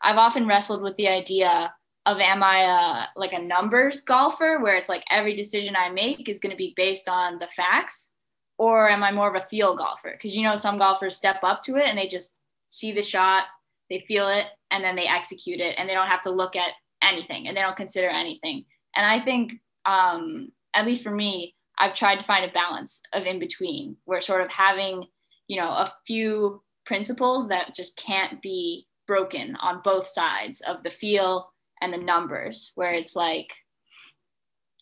I've 0.00 0.16
often 0.16 0.46
wrestled 0.46 0.82
with 0.82 0.96
the 0.96 1.08
idea 1.08 1.74
of 2.06 2.20
am 2.20 2.42
I 2.42 2.60
a, 2.60 3.20
like 3.20 3.34
a 3.34 3.38
numbers 3.38 4.00
golfer 4.00 4.58
where 4.62 4.76
it's 4.76 4.88
like 4.88 5.04
every 5.10 5.34
decision 5.34 5.76
I 5.76 5.90
make 5.90 6.26
is 6.26 6.38
going 6.38 6.52
to 6.52 6.56
be 6.56 6.72
based 6.74 7.06
on 7.06 7.38
the 7.38 7.48
facts 7.48 8.14
or 8.56 8.88
am 8.88 9.04
I 9.04 9.12
more 9.12 9.28
of 9.28 9.40
a 9.40 9.46
feel 9.46 9.76
golfer? 9.76 10.12
Because, 10.12 10.34
you 10.34 10.42
know, 10.42 10.56
some 10.56 10.78
golfers 10.78 11.16
step 11.16 11.40
up 11.42 11.62
to 11.64 11.76
it 11.76 11.86
and 11.86 11.98
they 11.98 12.08
just 12.08 12.38
see 12.68 12.92
the 12.92 13.02
shot, 13.02 13.44
they 13.90 14.04
feel 14.06 14.28
it 14.28 14.46
and 14.70 14.84
then 14.84 14.96
they 14.96 15.06
execute 15.06 15.60
it 15.60 15.74
and 15.78 15.88
they 15.88 15.94
don't 15.94 16.08
have 16.08 16.22
to 16.22 16.30
look 16.30 16.56
at 16.56 16.72
anything 17.02 17.46
and 17.46 17.56
they 17.56 17.60
don't 17.60 17.76
consider 17.76 18.08
anything. 18.08 18.64
And 18.96 19.06
i 19.06 19.20
think 19.20 19.52
um, 19.86 20.52
at 20.74 20.86
least 20.86 21.02
for 21.02 21.10
me 21.10 21.54
i've 21.78 21.94
tried 21.94 22.18
to 22.18 22.24
find 22.24 22.44
a 22.44 22.52
balance 22.52 23.00
of 23.12 23.24
in 23.24 23.38
between 23.38 23.96
where 24.04 24.20
sort 24.20 24.42
of 24.42 24.50
having 24.50 25.04
you 25.46 25.60
know 25.60 25.70
a 25.70 25.92
few 26.06 26.62
principles 26.84 27.48
that 27.48 27.74
just 27.74 27.96
can't 27.96 28.42
be 28.42 28.86
broken 29.06 29.56
on 29.56 29.80
both 29.82 30.06
sides 30.06 30.60
of 30.62 30.82
the 30.82 30.90
feel 30.90 31.52
and 31.80 31.92
the 31.92 31.98
numbers 31.98 32.72
where 32.74 32.92
it's 32.92 33.14
like 33.14 33.54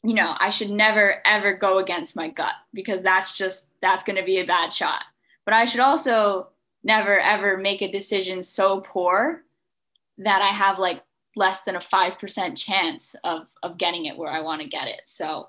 you 0.02 0.14
know 0.14 0.34
i 0.40 0.50
should 0.50 0.70
never 0.70 1.20
ever 1.24 1.54
go 1.54 1.78
against 1.78 2.16
my 2.16 2.28
gut 2.28 2.54
because 2.72 3.02
that's 3.02 3.36
just 3.36 3.74
that's 3.80 4.04
going 4.04 4.16
to 4.16 4.24
be 4.24 4.38
a 4.38 4.46
bad 4.46 4.72
shot. 4.72 5.02
But 5.44 5.54
i 5.54 5.64
should 5.64 5.80
also 5.80 6.48
never 6.86 7.20
ever 7.20 7.58
make 7.58 7.82
a 7.82 7.90
decision 7.90 8.42
so 8.42 8.80
poor 8.80 9.42
that 10.18 10.40
i 10.40 10.48
have 10.48 10.78
like 10.78 11.02
less 11.36 11.64
than 11.64 11.76
a 11.76 11.80
5% 11.80 12.56
chance 12.56 13.14
of 13.22 13.42
of 13.62 13.76
getting 13.76 14.06
it 14.06 14.16
where 14.16 14.32
i 14.32 14.40
want 14.40 14.62
to 14.62 14.68
get 14.68 14.88
it. 14.88 15.02
So 15.04 15.48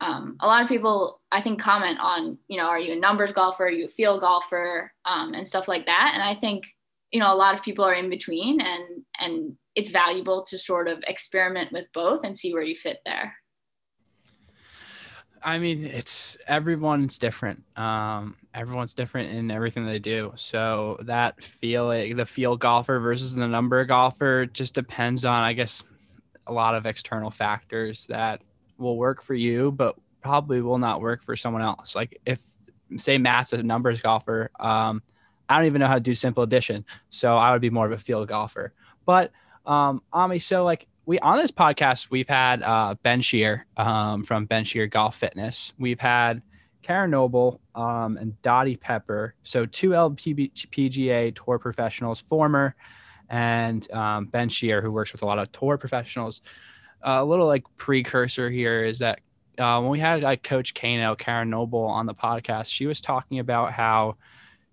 um, 0.00 0.36
a 0.40 0.46
lot 0.46 0.62
of 0.62 0.68
people 0.68 1.20
i 1.32 1.42
think 1.42 1.60
comment 1.60 1.98
on 2.00 2.38
you 2.48 2.56
know 2.56 2.66
are 2.66 2.78
you 2.78 2.92
a 2.92 2.96
numbers 2.96 3.32
golfer? 3.32 3.66
Are 3.66 3.70
you 3.70 3.86
a 3.86 3.90
field 3.90 4.20
golfer? 4.20 4.92
Um, 5.04 5.34
and 5.34 5.46
stuff 5.46 5.68
like 5.68 5.86
that. 5.86 6.12
And 6.14 6.22
i 6.22 6.34
think 6.34 6.64
you 7.10 7.20
know 7.20 7.32
a 7.32 7.36
lot 7.42 7.54
of 7.54 7.62
people 7.62 7.84
are 7.84 7.94
in 7.94 8.08
between 8.08 8.60
and 8.60 8.84
and 9.20 9.56
it's 9.74 9.90
valuable 9.90 10.44
to 10.44 10.58
sort 10.58 10.88
of 10.88 11.02
experiment 11.06 11.72
with 11.72 11.86
both 11.92 12.24
and 12.24 12.36
see 12.36 12.52
where 12.52 12.62
you 12.62 12.76
fit 12.76 13.00
there 13.04 13.34
I 15.42 15.58
mean, 15.58 15.84
it's 15.84 16.36
everyone's 16.46 17.18
different. 17.18 17.62
Um, 17.76 18.34
everyone's 18.54 18.94
different 18.94 19.30
in 19.30 19.50
everything 19.50 19.86
they 19.86 19.98
do. 19.98 20.32
So 20.36 20.98
that 21.02 21.42
feel 21.42 21.90
the 21.90 22.26
field 22.26 22.60
golfer 22.60 22.98
versus 22.98 23.34
the 23.34 23.46
number 23.46 23.84
golfer 23.84 24.46
just 24.46 24.74
depends 24.74 25.24
on, 25.24 25.42
I 25.42 25.52
guess, 25.52 25.84
a 26.46 26.52
lot 26.52 26.74
of 26.74 26.86
external 26.86 27.30
factors 27.30 28.06
that 28.06 28.42
will 28.78 28.96
work 28.96 29.22
for 29.22 29.34
you, 29.34 29.70
but 29.72 29.96
probably 30.22 30.60
will 30.60 30.78
not 30.78 31.00
work 31.00 31.22
for 31.24 31.36
someone 31.36 31.62
else. 31.62 31.94
Like 31.94 32.20
if 32.24 32.40
say 32.96 33.18
Matt's 33.18 33.52
a 33.52 33.62
numbers 33.62 34.00
golfer, 34.00 34.50
um, 34.58 35.02
I 35.48 35.56
don't 35.56 35.66
even 35.66 35.80
know 35.80 35.86
how 35.86 35.94
to 35.94 36.00
do 36.00 36.14
simple 36.14 36.42
addition, 36.42 36.84
so 37.10 37.36
I 37.36 37.52
would 37.52 37.60
be 37.60 37.70
more 37.70 37.86
of 37.86 37.92
a 37.92 37.98
field 37.98 38.28
golfer. 38.28 38.72
But 39.06 39.32
um, 39.66 40.02
Ami, 40.12 40.38
so 40.38 40.64
like 40.64 40.86
we 41.08 41.18
on 41.20 41.38
this 41.38 41.50
podcast 41.50 42.10
we've 42.10 42.28
had 42.28 42.62
uh, 42.62 42.94
Ben 43.02 43.22
Shear 43.22 43.66
um, 43.78 44.22
from 44.24 44.44
Ben 44.44 44.64
Shear 44.64 44.86
Golf 44.86 45.16
Fitness. 45.16 45.72
We've 45.78 45.98
had 45.98 46.42
Karen 46.82 47.10
Noble 47.10 47.62
um, 47.74 48.18
and 48.18 48.40
Dottie 48.42 48.76
Pepper. 48.76 49.34
So 49.42 49.64
two 49.64 49.90
LPGA 49.90 51.34
tour 51.34 51.58
professionals, 51.58 52.20
former, 52.20 52.76
and 53.30 53.90
um, 53.90 54.26
Ben 54.26 54.50
Shear, 54.50 54.82
who 54.82 54.92
works 54.92 55.12
with 55.12 55.22
a 55.22 55.24
lot 55.24 55.38
of 55.38 55.50
tour 55.50 55.78
professionals. 55.78 56.42
Uh, 57.02 57.20
a 57.20 57.24
little 57.24 57.46
like 57.46 57.64
precursor 57.76 58.50
here 58.50 58.84
is 58.84 58.98
that 58.98 59.20
uh, 59.56 59.80
when 59.80 59.90
we 59.90 60.00
had 60.00 60.22
like 60.22 60.42
Coach 60.42 60.74
Kano, 60.74 61.14
Karen 61.14 61.48
Noble 61.48 61.84
on 61.84 62.04
the 62.04 62.14
podcast, 62.14 62.70
she 62.70 62.86
was 62.86 63.00
talking 63.00 63.38
about 63.38 63.72
how 63.72 64.16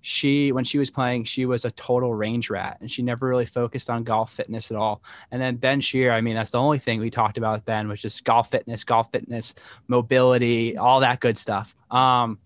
she 0.06 0.52
when 0.52 0.64
she 0.64 0.78
was 0.78 0.92
playing 0.92 1.24
she 1.24 1.48
was 1.48 1.66
a 1.66 1.72
total 1.72 2.14
range 2.14 2.52
rat 2.52 2.78
and 2.80 2.92
she 2.92 3.02
never 3.02 3.28
really 3.28 3.46
focused 3.46 3.90
on 3.90 4.04
golf 4.04 4.32
fitness 4.32 4.70
at 4.70 4.78
all 4.78 5.02
and 5.32 5.42
then 5.42 5.56
ben 5.56 5.82
shear 5.82 6.12
i 6.12 6.22
mean 6.22 6.36
that's 6.36 6.52
the 6.52 6.60
only 6.60 6.78
thing 6.78 7.00
we 7.00 7.10
talked 7.10 7.40
about 7.40 7.54
with 7.54 7.66
ben 7.66 7.88
was 7.88 8.00
just 8.00 8.24
golf 8.24 8.52
fitness 8.52 8.84
golf 8.84 9.12
fitness 9.12 9.56
mobility 9.88 10.78
all 10.78 11.00
that 11.00 11.20
good 11.20 11.36
stuff 11.36 11.76
um 11.90 12.38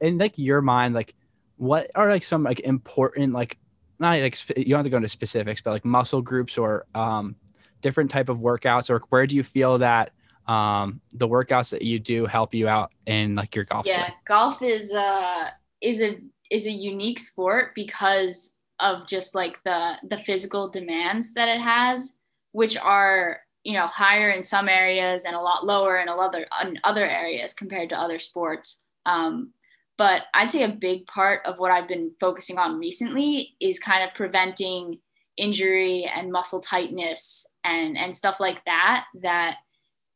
in 0.00 0.16
like 0.16 0.38
your 0.38 0.62
mind 0.62 0.94
like 0.94 1.14
what 1.56 1.90
are 1.94 2.08
like 2.08 2.24
some 2.24 2.42
like 2.42 2.60
important 2.60 3.34
like 3.34 3.58
not 3.98 4.18
like 4.18 4.38
you 4.56 4.64
don't 4.64 4.78
have 4.78 4.84
to 4.84 4.90
go 4.90 4.96
into 4.96 5.08
specifics 5.08 5.60
but 5.60 5.70
like 5.70 5.84
muscle 5.84 6.22
groups 6.22 6.56
or 6.56 6.86
um 6.94 7.36
different 7.82 8.10
type 8.10 8.30
of 8.30 8.38
workouts 8.38 8.88
or 8.88 9.02
where 9.10 9.26
do 9.26 9.36
you 9.36 9.42
feel 9.42 9.76
that 9.76 10.12
um 10.46 10.98
the 11.12 11.28
workouts 11.28 11.68
that 11.70 11.82
you 11.82 11.98
do 11.98 12.24
help 12.24 12.54
you 12.54 12.68
out 12.68 12.90
in 13.04 13.34
like 13.34 13.54
your 13.54 13.66
golf 13.66 13.86
yeah 13.86 14.06
swing? 14.06 14.18
golf 14.26 14.62
is 14.62 14.94
uh 14.94 15.50
is 15.82 16.00
a 16.00 16.18
is 16.54 16.66
a 16.66 16.70
unique 16.70 17.18
sport 17.18 17.74
because 17.74 18.58
of 18.80 19.06
just 19.06 19.34
like 19.34 19.56
the 19.64 19.94
the 20.08 20.18
physical 20.18 20.68
demands 20.68 21.34
that 21.34 21.48
it 21.48 21.60
has 21.60 22.18
which 22.52 22.76
are 22.78 23.40
you 23.64 23.72
know 23.72 23.86
higher 23.88 24.30
in 24.30 24.42
some 24.42 24.68
areas 24.68 25.24
and 25.24 25.34
a 25.34 25.40
lot 25.40 25.66
lower 25.66 25.98
in 25.98 26.08
other 26.08 26.46
in 26.62 26.78
other 26.84 27.06
areas 27.06 27.52
compared 27.52 27.88
to 27.88 27.98
other 27.98 28.18
sports. 28.18 28.84
Um, 29.06 29.52
but 29.96 30.22
i'd 30.34 30.50
say 30.50 30.62
a 30.64 30.68
big 30.68 31.06
part 31.06 31.40
of 31.46 31.58
what 31.58 31.70
i've 31.70 31.86
been 31.86 32.10
focusing 32.20 32.58
on 32.58 32.78
recently 32.78 33.54
is 33.60 33.78
kind 33.78 34.02
of 34.02 34.14
preventing 34.14 34.98
injury 35.36 36.10
and 36.16 36.32
muscle 36.32 36.60
tightness 36.60 37.46
and 37.64 37.96
and 37.96 38.14
stuff 38.14 38.40
like 38.40 38.64
that 38.64 39.04
that 39.22 39.56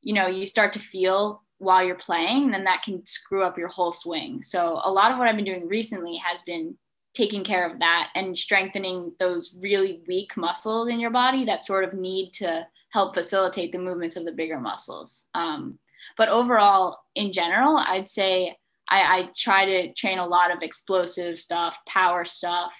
you 0.00 0.14
know 0.14 0.26
you 0.26 0.46
start 0.46 0.72
to 0.72 0.78
feel 0.78 1.42
while 1.58 1.84
you're 1.84 1.96
playing, 1.96 2.50
then 2.50 2.64
that 2.64 2.82
can 2.82 3.04
screw 3.04 3.42
up 3.42 3.58
your 3.58 3.68
whole 3.68 3.92
swing. 3.92 4.42
So 4.42 4.80
a 4.84 4.90
lot 4.90 5.12
of 5.12 5.18
what 5.18 5.28
I've 5.28 5.36
been 5.36 5.44
doing 5.44 5.68
recently 5.68 6.16
has 6.16 6.42
been 6.42 6.76
taking 7.14 7.42
care 7.42 7.68
of 7.68 7.80
that 7.80 8.10
and 8.14 8.38
strengthening 8.38 9.12
those 9.18 9.56
really 9.60 10.00
weak 10.06 10.36
muscles 10.36 10.88
in 10.88 11.00
your 11.00 11.10
body 11.10 11.44
that 11.44 11.64
sort 11.64 11.82
of 11.82 11.92
need 11.92 12.32
to 12.32 12.64
help 12.90 13.14
facilitate 13.14 13.72
the 13.72 13.78
movements 13.78 14.16
of 14.16 14.24
the 14.24 14.32
bigger 14.32 14.60
muscles. 14.60 15.28
Um, 15.34 15.78
but 16.16 16.28
overall, 16.28 17.00
in 17.16 17.32
general, 17.32 17.76
I'd 17.76 18.08
say 18.08 18.56
I, 18.88 19.00
I, 19.00 19.30
try 19.36 19.66
to 19.66 19.92
train 19.92 20.18
a 20.18 20.26
lot 20.26 20.50
of 20.50 20.62
explosive 20.62 21.38
stuff, 21.38 21.78
power 21.86 22.24
stuff, 22.24 22.72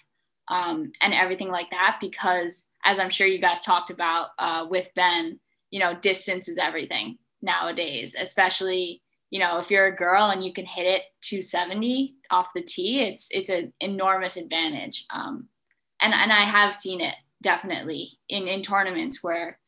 um, 0.49 0.93
and 1.03 1.13
everything 1.13 1.51
like 1.51 1.71
that 1.71 1.99
because, 2.01 2.71
as 2.85 2.99
I'm 2.99 3.11
sure 3.11 3.27
you 3.27 3.39
guys 3.39 3.63
talked 3.63 3.91
about 3.91 4.29
uh, 4.39 4.67
with 4.71 4.89
Ben, 4.95 5.41
you 5.71 5.81
know, 5.81 5.95
distance 5.95 6.49
is 6.49 6.57
everything 6.57 7.19
nowadays, 7.43 8.17
especially 8.19 9.03
you 9.31 9.41
know 9.41 9.59
if 9.59 9.71
you're 9.71 9.87
a 9.87 9.97
girl 9.97 10.31
and 10.31 10.45
you 10.45 10.53
can 10.53 10.67
hit 10.67 10.87
it 10.87 11.03
270 11.23 12.15
off 12.31 12.49
the 12.55 12.63
tee, 12.63 13.01
it's 13.01 13.31
it's 13.33 13.51
an 13.51 13.73
enormous 13.81 14.37
advantage. 14.37 15.07
Um, 15.11 15.49
and 16.01 16.15
and 16.15 16.33
I 16.33 16.45
have 16.45 16.75
seen 16.75 17.01
it 17.01 17.15
definitely 17.43 18.09
in 18.29 18.49
in 18.49 18.63
tournaments 18.63 19.23
where 19.23 19.59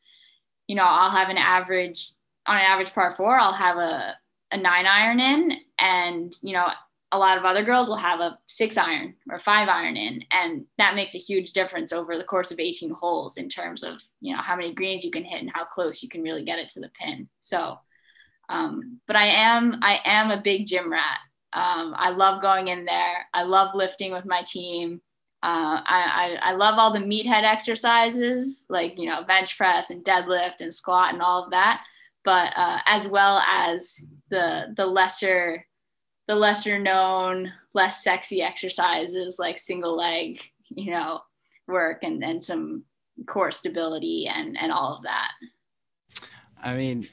you 0.67 0.75
know 0.75 0.85
I'll 0.85 1.11
have 1.11 1.29
an 1.29 1.37
average 1.37 2.11
on 2.47 2.57
an 2.57 2.63
average 2.63 2.93
par 2.93 3.13
four, 3.15 3.39
I'll 3.39 3.53
have 3.53 3.77
a 3.77 4.15
a 4.51 4.57
nine 4.57 4.85
iron 4.85 5.19
in, 5.19 5.53
and 5.79 6.33
you 6.41 6.53
know 6.53 6.67
a 7.11 7.17
lot 7.17 7.37
of 7.37 7.45
other 7.45 7.63
girls 7.63 7.87
will 7.87 7.97
have 7.97 8.21
a 8.21 8.37
six 8.47 8.77
iron 8.77 9.13
or 9.29 9.37
five 9.37 9.67
iron 9.67 9.97
in 9.97 10.23
and 10.31 10.65
that 10.77 10.95
makes 10.95 11.13
a 11.13 11.19
huge 11.19 11.51
difference 11.51 11.91
over 11.91 12.17
the 12.17 12.23
course 12.23 12.51
of 12.51 12.59
18 12.59 12.91
holes 12.91 13.37
in 13.37 13.49
terms 13.49 13.83
of 13.83 14.01
you 14.21 14.35
know 14.35 14.41
how 14.41 14.55
many 14.55 14.73
greens 14.73 15.03
you 15.03 15.11
can 15.11 15.23
hit 15.23 15.41
and 15.41 15.51
how 15.53 15.65
close 15.65 16.01
you 16.01 16.09
can 16.09 16.23
really 16.23 16.43
get 16.43 16.59
it 16.59 16.69
to 16.69 16.79
the 16.79 16.89
pin. 16.89 17.27
So 17.39 17.77
um, 18.49 18.99
but 19.07 19.15
i 19.15 19.27
am 19.27 19.79
i 19.81 19.99
am 20.05 20.31
a 20.31 20.41
big 20.41 20.67
gym 20.67 20.91
rat. 20.91 21.19
Um, 21.53 21.93
i 21.97 22.09
love 22.11 22.41
going 22.41 22.69
in 22.69 22.85
there. 22.85 23.27
I 23.33 23.43
love 23.43 23.75
lifting 23.75 24.13
with 24.13 24.25
my 24.25 24.43
team. 24.47 25.01
Uh, 25.43 25.81
I, 25.83 26.37
I, 26.43 26.51
I 26.51 26.53
love 26.53 26.77
all 26.77 26.93
the 26.93 26.99
meathead 26.99 27.43
exercises 27.43 28.65
like 28.69 28.93
you 28.97 29.09
know 29.09 29.23
bench 29.23 29.57
press 29.57 29.89
and 29.89 30.03
deadlift 30.03 30.61
and 30.61 30.73
squat 30.73 31.13
and 31.13 31.21
all 31.21 31.43
of 31.43 31.51
that. 31.51 31.83
But 32.23 32.53
uh, 32.55 32.79
as 32.85 33.07
well 33.07 33.39
as 33.39 33.99
the 34.29 34.73
the 34.77 34.85
lesser 34.85 35.65
the 36.31 36.37
lesser 36.37 36.79
known, 36.79 37.51
less 37.73 38.05
sexy 38.05 38.41
exercises 38.41 39.35
like 39.37 39.57
single 39.57 39.97
leg, 39.97 40.41
you 40.69 40.89
know, 40.89 41.19
work 41.67 42.03
and, 42.03 42.23
and 42.23 42.41
some 42.41 42.85
core 43.27 43.51
stability 43.51 44.29
and, 44.33 44.57
and 44.57 44.71
all 44.71 44.95
of 44.95 45.03
that. 45.03 45.31
I 46.63 46.75
mean, 46.75 47.05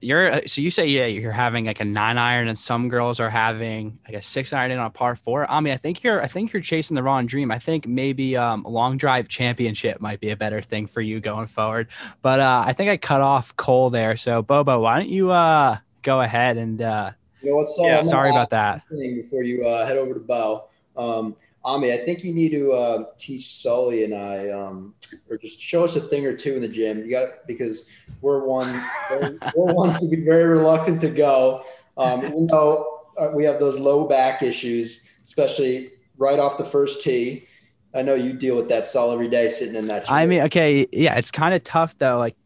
you're 0.00 0.46
so 0.46 0.62
you 0.62 0.70
say 0.70 0.86
yeah 0.86 1.04
you're 1.04 1.30
having 1.30 1.66
like 1.66 1.80
a 1.80 1.84
nine 1.84 2.16
iron 2.16 2.48
and 2.48 2.58
some 2.58 2.88
girls 2.88 3.20
are 3.20 3.28
having 3.28 4.00
like 4.06 4.16
a 4.16 4.22
six 4.22 4.54
iron 4.54 4.70
in 4.70 4.78
on 4.78 4.86
a 4.86 4.90
par 4.90 5.14
four. 5.14 5.48
I 5.48 5.60
mean 5.60 5.74
I 5.74 5.76
think 5.76 6.02
you're 6.02 6.22
I 6.22 6.26
think 6.26 6.54
you're 6.54 6.62
chasing 6.62 6.94
the 6.94 7.02
wrong 7.02 7.26
dream. 7.26 7.50
I 7.52 7.58
think 7.58 7.86
maybe 7.86 8.34
um 8.36 8.64
long 8.64 8.96
drive 8.96 9.28
championship 9.28 10.00
might 10.00 10.20
be 10.20 10.30
a 10.30 10.36
better 10.36 10.62
thing 10.62 10.86
for 10.86 11.02
you 11.02 11.20
going 11.20 11.46
forward. 11.48 11.88
But 12.22 12.40
uh 12.40 12.64
I 12.66 12.72
think 12.72 12.88
I 12.88 12.96
cut 12.96 13.20
off 13.20 13.54
Cole 13.56 13.90
there. 13.90 14.16
So 14.16 14.42
Bobo, 14.42 14.80
why 14.80 14.98
don't 14.98 15.10
you 15.10 15.30
uh 15.30 15.78
go 16.02 16.22
ahead 16.22 16.56
and 16.56 16.82
uh 16.82 17.12
you 17.42 17.50
know 17.50 17.56
what, 17.56 17.66
Saul? 17.66 17.86
Yeah, 17.86 18.02
sorry 18.02 18.30
about 18.30 18.50
that. 18.50 18.82
Before 18.90 19.42
you 19.42 19.66
uh, 19.66 19.86
head 19.86 19.96
over 19.96 20.14
to 20.14 20.20
Bo, 20.20 20.68
um, 20.96 21.36
Ami, 21.64 21.92
I 21.92 21.96
think 21.96 22.24
you 22.24 22.32
need 22.32 22.50
to 22.50 22.72
uh, 22.72 23.04
teach 23.18 23.46
Sully 23.62 24.04
and 24.04 24.14
I, 24.14 24.50
um, 24.50 24.94
or 25.30 25.36
just 25.36 25.60
show 25.60 25.84
us 25.84 25.94
a 25.96 26.00
thing 26.00 26.26
or 26.26 26.36
two 26.36 26.54
in 26.54 26.62
the 26.62 26.68
gym. 26.68 26.98
You 26.98 27.10
got 27.10 27.46
because 27.46 27.88
we're 28.20 28.44
one, 28.44 28.72
we're 29.56 29.72
ones 29.72 30.00
to 30.00 30.08
be 30.08 30.24
very 30.24 30.44
reluctant 30.44 31.00
to 31.02 31.10
go, 31.10 31.62
um, 31.96 32.24
even 32.24 32.46
though 32.48 33.02
uh, 33.18 33.30
we 33.34 33.44
have 33.44 33.60
those 33.60 33.78
low 33.78 34.06
back 34.06 34.42
issues, 34.42 35.06
especially 35.24 35.90
right 36.18 36.38
off 36.38 36.58
the 36.58 36.64
first 36.64 37.02
tee. 37.02 37.46
I 37.94 38.02
know 38.02 38.14
you 38.14 38.32
deal 38.32 38.56
with 38.56 38.68
that 38.70 38.86
Saul 38.86 39.12
every 39.12 39.28
day, 39.28 39.48
sitting 39.48 39.76
in 39.76 39.86
that. 39.86 40.06
Chair. 40.06 40.16
I 40.16 40.26
mean, 40.26 40.40
okay, 40.42 40.86
yeah, 40.92 41.16
it's 41.16 41.30
kind 41.30 41.54
of 41.54 41.62
tough 41.62 41.96
though. 41.98 42.18
Like, 42.18 42.36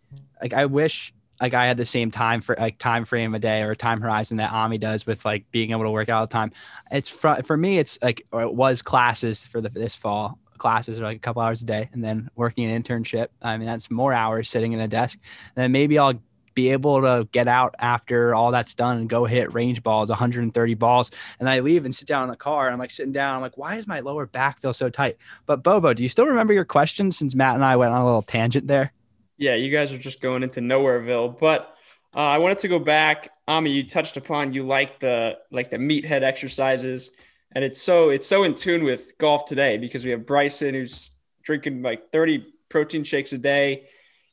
like 0.43 0.53
I 0.53 0.67
wish 0.67 1.15
like 1.41 1.55
I 1.55 1.67
had 1.67 1.77
the 1.77 1.85
same 1.85 2.11
time 2.11 2.41
for 2.41 2.57
like 2.59 2.79
time 2.79 3.05
frame 3.05 3.35
a 3.35 3.39
day 3.39 3.63
or 3.63 3.75
time 3.75 4.01
horizon 4.01 4.39
that 4.39 4.53
Ami 4.53 4.79
does 4.79 5.07
with 5.07 5.25
like 5.25 5.51
being 5.51 5.71
able 5.71 5.85
to 5.85 5.91
work 5.91 6.09
out 6.09 6.21
all 6.21 6.27
the 6.27 6.33
time. 6.33 6.53
It's 6.91 7.09
for, 7.09 7.43
for 7.43 7.57
me, 7.57 7.79
it's 7.79 7.99
like, 8.03 8.27
or 8.33 8.43
it 8.43 8.55
was 8.55 8.83
classes 8.83 9.47
for 9.47 9.61
the, 9.61 9.69
this 9.69 9.95
fall 9.95 10.39
classes 10.59 11.01
are 11.01 11.05
like 11.05 11.17
a 11.17 11.21
couple 11.21 11.43
hours 11.43 11.63
a 11.63 11.67
day 11.67 11.89
and 11.93 12.03
then 12.03 12.31
working 12.35 12.71
an 12.71 12.83
internship. 12.83 13.29
I 13.43 13.57
mean, 13.57 13.67
that's 13.67 13.91
more 13.91 14.13
hours 14.13 14.49
sitting 14.49 14.73
in 14.73 14.81
a 14.81 14.89
desk. 14.89 15.19
And 15.55 15.63
then 15.63 15.73
maybe 15.73 15.99
I'll 15.99 16.15
be 16.55 16.71
able 16.71 17.03
to 17.03 17.29
get 17.33 17.47
out 17.47 17.75
after 17.79 18.35
all 18.35 18.51
that's 18.51 18.75
done 18.75 18.97
and 18.97 19.09
go 19.09 19.27
hit 19.27 19.53
range 19.53 19.83
balls, 19.83 20.09
130 20.09 20.75
balls. 20.75 21.11
And 21.39 21.49
I 21.49 21.61
leave 21.61 21.85
and 21.85 21.95
sit 21.95 22.09
down 22.09 22.25
in 22.25 22.31
the 22.31 22.37
car 22.37 22.67
and 22.67 22.73
I'm 22.73 22.79
like 22.79 22.91
sitting 22.91 23.13
down. 23.13 23.37
I'm 23.37 23.43
like, 23.43 23.59
why 23.59 23.77
is 23.77 23.87
my 23.87 24.01
lower 24.01 24.27
back 24.27 24.61
feel 24.61 24.73
so 24.73 24.89
tight? 24.89 25.19
But 25.45 25.63
Bobo, 25.63 25.93
do 25.93 26.03
you 26.03 26.09
still 26.09 26.27
remember 26.27 26.53
your 26.53 26.65
question 26.65 27.13
since 27.13 27.35
Matt 27.35 27.55
and 27.55 27.65
I 27.65 27.77
went 27.77 27.93
on 27.93 28.01
a 28.01 28.05
little 28.05 28.23
tangent 28.23 28.67
there? 28.67 28.93
Yeah, 29.39 29.55
you 29.55 29.71
guys 29.71 29.93
are 29.93 29.99
just 29.99 30.21
going 30.21 30.43
into 30.43 30.61
nowhereville. 30.61 31.39
But 31.39 31.77
uh, 32.15 32.21
I 32.21 32.39
wanted 32.39 32.59
to 32.59 32.69
go 32.69 32.79
back. 32.79 33.31
Ami, 33.49 33.71
you 33.71 33.87
touched 33.89 34.17
upon 34.17 34.53
you 34.53 34.67
like 34.67 35.01
the 35.01 35.39
like 35.51 35.71
the 35.71 35.77
meathead 35.77 36.23
exercises, 36.23 37.11
and 37.53 37.65
it's 37.65 37.81
so 37.81 38.11
it's 38.11 38.27
so 38.27 38.45
in 38.45 38.55
tune 38.55 38.85
with 38.85 39.19
golf 39.19 39.47
today 39.47 39.77
because 39.79 40.05
we 40.05 40.11
have 40.11 40.27
Bryson 40.27 40.75
who's 40.75 41.11
drinking 41.43 41.83
like 41.83 42.11
30 42.11 42.45
protein 42.69 43.05
shakes 43.05 43.33
a 43.33 43.39
day 43.39 43.87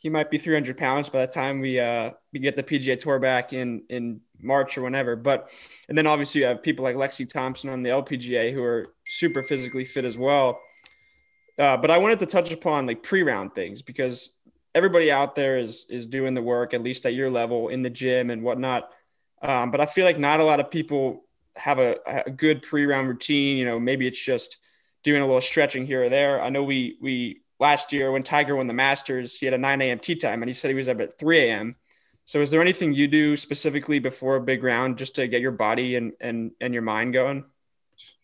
he 0.03 0.09
might 0.09 0.29
be 0.29 0.37
300 0.37 0.77
pounds 0.77 1.09
by 1.09 1.25
the 1.25 1.31
time 1.31 1.61
we 1.61 1.79
uh 1.79 2.11
we 2.33 2.39
get 2.39 2.55
the 2.57 2.61
PGA 2.61 2.99
Tour 2.99 3.19
back 3.19 3.53
in 3.53 3.83
in 3.89 4.19
March 4.37 4.77
or 4.77 4.81
whenever. 4.81 5.15
But 5.15 5.49
and 5.87 5.97
then 5.97 6.05
obviously 6.05 6.41
you 6.41 6.47
have 6.47 6.61
people 6.61 6.83
like 6.83 6.97
Lexi 6.97 7.27
Thompson 7.27 7.69
on 7.69 7.81
the 7.81 7.89
LPGA 7.89 8.53
who 8.53 8.61
are 8.61 8.93
super 9.07 9.41
physically 9.41 9.85
fit 9.85 10.03
as 10.03 10.17
well. 10.17 10.59
Uh, 11.57 11.77
but 11.77 11.89
I 11.89 11.99
wanted 11.99 12.19
to 12.19 12.25
touch 12.25 12.51
upon 12.51 12.85
like 12.85 13.01
pre-round 13.01 13.55
things 13.55 13.81
because 13.81 14.35
everybody 14.75 15.11
out 15.11 15.35
there 15.35 15.57
is 15.57 15.85
is 15.89 16.07
doing 16.07 16.33
the 16.33 16.41
work 16.41 16.73
at 16.73 16.83
least 16.83 17.05
at 17.05 17.13
your 17.13 17.29
level 17.29 17.69
in 17.69 17.81
the 17.81 17.89
gym 17.89 18.29
and 18.29 18.43
whatnot. 18.43 18.89
Um, 19.41 19.71
but 19.71 19.81
I 19.81 19.85
feel 19.85 20.05
like 20.05 20.19
not 20.19 20.39
a 20.39 20.45
lot 20.45 20.59
of 20.59 20.71
people 20.71 21.25
have 21.55 21.79
a, 21.79 21.97
a 22.25 22.31
good 22.31 22.61
pre-round 22.61 23.07
routine. 23.07 23.57
You 23.57 23.65
know, 23.65 23.79
maybe 23.79 24.07
it's 24.07 24.23
just 24.23 24.57
doing 25.03 25.21
a 25.21 25.25
little 25.25 25.41
stretching 25.41 25.85
here 25.85 26.03
or 26.03 26.09
there. 26.09 26.41
I 26.41 26.49
know 26.49 26.63
we 26.63 26.97
we 27.01 27.41
last 27.59 27.93
year 27.93 28.11
when 28.11 28.23
Tiger 28.23 28.55
won 28.55 28.67
the 28.67 28.73
Masters, 28.73 29.37
he 29.37 29.45
had 29.45 29.53
a 29.53 29.57
9 29.57 29.81
a.m. 29.81 29.99
tee 29.99 30.15
time 30.15 30.41
and 30.41 30.49
he 30.49 30.53
said 30.53 30.69
he 30.69 30.75
was 30.75 30.87
up 30.87 30.99
at 30.99 31.17
3 31.17 31.39
a.m. 31.39 31.75
So 32.25 32.41
is 32.41 32.51
there 32.51 32.61
anything 32.61 32.93
you 32.93 33.07
do 33.07 33.35
specifically 33.35 33.99
before 33.99 34.37
a 34.37 34.41
big 34.41 34.63
round 34.63 34.97
just 34.97 35.15
to 35.15 35.27
get 35.27 35.41
your 35.41 35.51
body 35.51 35.95
and 35.95 36.13
and, 36.19 36.51
and 36.61 36.73
your 36.73 36.83
mind 36.83 37.13
going? 37.13 37.45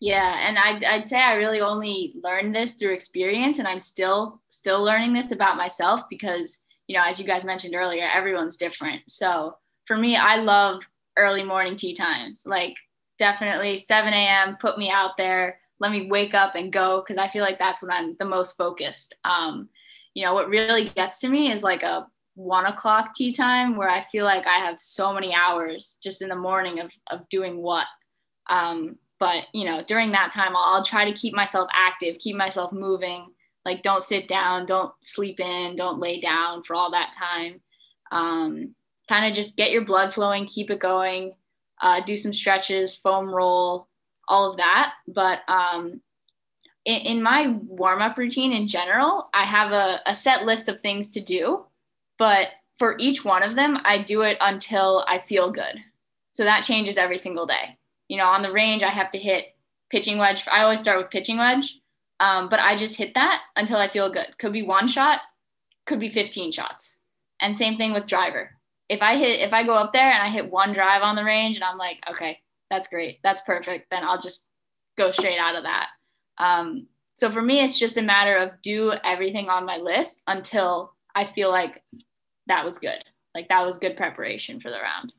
Yeah, 0.00 0.46
and 0.46 0.58
I'd, 0.58 0.84
I'd 0.84 1.08
say 1.08 1.20
I 1.20 1.34
really 1.34 1.60
only 1.60 2.14
learned 2.22 2.54
this 2.54 2.74
through 2.74 2.94
experience, 2.94 3.58
and 3.58 3.68
I'm 3.68 3.80
still 3.80 4.40
still 4.50 4.82
learning 4.82 5.12
this 5.12 5.32
about 5.32 5.56
myself 5.56 6.02
because 6.08 6.64
you 6.86 6.96
know, 6.96 7.04
as 7.06 7.20
you 7.20 7.26
guys 7.26 7.44
mentioned 7.44 7.74
earlier, 7.76 8.08
everyone's 8.12 8.56
different. 8.56 9.02
So 9.08 9.56
for 9.86 9.96
me, 9.96 10.16
I 10.16 10.36
love 10.36 10.82
early 11.16 11.44
morning 11.44 11.76
tee 11.76 11.94
times. 11.94 12.42
Like 12.46 12.74
definitely 13.18 13.76
7 13.76 14.12
a.m. 14.12 14.56
Put 14.60 14.76
me 14.76 14.90
out 14.90 15.16
there 15.16 15.60
let 15.80 15.90
me 15.90 16.08
wake 16.08 16.34
up 16.34 16.54
and 16.54 16.72
go 16.72 17.00
because 17.00 17.16
I 17.16 17.28
feel 17.28 17.42
like 17.42 17.58
that's 17.58 17.82
when 17.82 17.90
I'm 17.90 18.14
the 18.18 18.26
most 18.26 18.56
focused. 18.56 19.14
Um, 19.24 19.70
you 20.14 20.24
know, 20.24 20.34
what 20.34 20.48
really 20.48 20.84
gets 20.84 21.18
to 21.20 21.28
me 21.28 21.50
is 21.50 21.62
like 21.62 21.82
a 21.82 22.06
one 22.34 22.66
o'clock 22.66 23.14
tee 23.14 23.32
time 23.32 23.76
where 23.76 23.88
I 23.88 24.02
feel 24.02 24.24
like 24.24 24.46
I 24.46 24.58
have 24.58 24.78
so 24.78 25.12
many 25.12 25.34
hours 25.34 25.98
just 26.02 26.22
in 26.22 26.28
the 26.28 26.36
morning 26.36 26.80
of, 26.80 26.92
of 27.10 27.28
doing 27.30 27.56
what. 27.56 27.86
Um, 28.48 28.96
but, 29.20 29.44
you 29.52 29.66
know, 29.66 29.84
during 29.84 30.10
that 30.12 30.30
time, 30.32 30.56
I'll, 30.56 30.76
I'll 30.76 30.84
try 30.84 31.04
to 31.04 31.12
keep 31.12 31.34
myself 31.34 31.68
active, 31.72 32.18
keep 32.18 32.34
myself 32.34 32.72
moving. 32.72 33.26
Like, 33.66 33.82
don't 33.82 34.02
sit 34.02 34.26
down, 34.26 34.64
don't 34.64 34.92
sleep 35.02 35.38
in, 35.38 35.76
don't 35.76 36.00
lay 36.00 36.20
down 36.20 36.64
for 36.64 36.74
all 36.74 36.90
that 36.92 37.12
time. 37.12 37.60
Um, 38.10 38.74
kind 39.08 39.26
of 39.26 39.34
just 39.34 39.58
get 39.58 39.70
your 39.70 39.84
blood 39.84 40.14
flowing, 40.14 40.46
keep 40.46 40.70
it 40.70 40.80
going, 40.80 41.34
uh, 41.82 42.00
do 42.00 42.16
some 42.16 42.32
stretches, 42.32 42.96
foam 42.96 43.28
roll, 43.28 43.88
all 44.26 44.50
of 44.50 44.56
that. 44.56 44.94
But 45.06 45.40
um, 45.48 46.00
in, 46.86 47.00
in 47.02 47.22
my 47.22 47.48
warm 47.66 48.00
up 48.00 48.16
routine 48.16 48.52
in 48.52 48.68
general, 48.68 49.28
I 49.34 49.44
have 49.44 49.72
a, 49.72 50.00
a 50.06 50.14
set 50.14 50.46
list 50.46 50.68
of 50.68 50.80
things 50.80 51.10
to 51.10 51.20
do. 51.20 51.66
But 52.18 52.48
for 52.78 52.96
each 52.98 53.22
one 53.24 53.42
of 53.42 53.56
them, 53.56 53.78
I 53.84 53.98
do 53.98 54.22
it 54.22 54.38
until 54.40 55.04
I 55.06 55.18
feel 55.18 55.50
good. 55.50 55.76
So 56.32 56.44
that 56.44 56.64
changes 56.64 56.96
every 56.96 57.18
single 57.18 57.44
day. 57.44 57.76
You 58.10 58.16
know, 58.16 58.26
on 58.26 58.42
the 58.42 58.50
range, 58.50 58.82
I 58.82 58.90
have 58.90 59.12
to 59.12 59.18
hit 59.18 59.54
pitching 59.88 60.18
wedge. 60.18 60.42
I 60.50 60.62
always 60.62 60.80
start 60.80 60.98
with 60.98 61.12
pitching 61.12 61.38
wedge, 61.38 61.78
um, 62.18 62.48
but 62.48 62.58
I 62.58 62.74
just 62.74 62.98
hit 62.98 63.14
that 63.14 63.42
until 63.54 63.78
I 63.78 63.88
feel 63.88 64.10
good. 64.10 64.36
Could 64.36 64.52
be 64.52 64.64
one 64.64 64.88
shot, 64.88 65.20
could 65.86 66.00
be 66.00 66.10
15 66.10 66.50
shots. 66.50 66.98
And 67.40 67.56
same 67.56 67.76
thing 67.76 67.92
with 67.92 68.08
driver. 68.08 68.50
If 68.88 69.00
I 69.00 69.16
hit, 69.16 69.38
if 69.38 69.52
I 69.52 69.62
go 69.62 69.74
up 69.74 69.92
there 69.92 70.10
and 70.10 70.20
I 70.24 70.28
hit 70.28 70.50
one 70.50 70.72
drive 70.72 71.02
on 71.02 71.14
the 71.14 71.22
range 71.22 71.56
and 71.56 71.62
I'm 71.62 71.78
like, 71.78 71.98
okay, 72.10 72.40
that's 72.68 72.88
great. 72.88 73.20
That's 73.22 73.42
perfect. 73.42 73.86
Then 73.92 74.02
I'll 74.02 74.20
just 74.20 74.50
go 74.98 75.12
straight 75.12 75.38
out 75.38 75.54
of 75.54 75.62
that. 75.62 75.86
Um, 76.38 76.88
so 77.14 77.30
for 77.30 77.42
me, 77.42 77.60
it's 77.60 77.78
just 77.78 77.96
a 77.96 78.02
matter 78.02 78.34
of 78.34 78.60
do 78.60 78.92
everything 79.04 79.48
on 79.48 79.64
my 79.64 79.76
list 79.76 80.24
until 80.26 80.94
I 81.14 81.26
feel 81.26 81.50
like 81.50 81.80
that 82.48 82.64
was 82.64 82.78
good. 82.78 83.04
Like 83.36 83.48
that 83.50 83.64
was 83.64 83.78
good 83.78 83.96
preparation 83.96 84.58
for 84.58 84.70
the 84.70 84.80
round. 84.80 85.12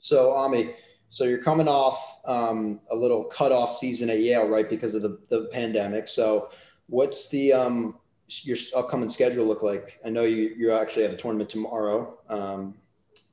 So 0.00 0.32
Ami, 0.32 0.74
so 1.10 1.24
you're 1.24 1.42
coming 1.42 1.68
off 1.68 2.20
um, 2.26 2.80
a 2.90 2.96
little 2.96 3.24
cutoff 3.24 3.76
season 3.76 4.10
at 4.10 4.20
Yale, 4.20 4.48
right? 4.48 4.68
Because 4.68 4.94
of 4.94 5.02
the, 5.02 5.18
the 5.30 5.48
pandemic. 5.52 6.06
So 6.06 6.50
what's 6.88 7.28
the 7.28 7.52
um, 7.52 7.98
your 8.28 8.56
upcoming 8.76 9.08
schedule 9.08 9.46
look 9.46 9.62
like? 9.62 10.00
I 10.04 10.10
know 10.10 10.24
you 10.24 10.54
you 10.56 10.72
actually 10.72 11.04
have 11.04 11.12
a 11.12 11.16
tournament 11.16 11.48
tomorrow 11.48 12.18
um, 12.28 12.74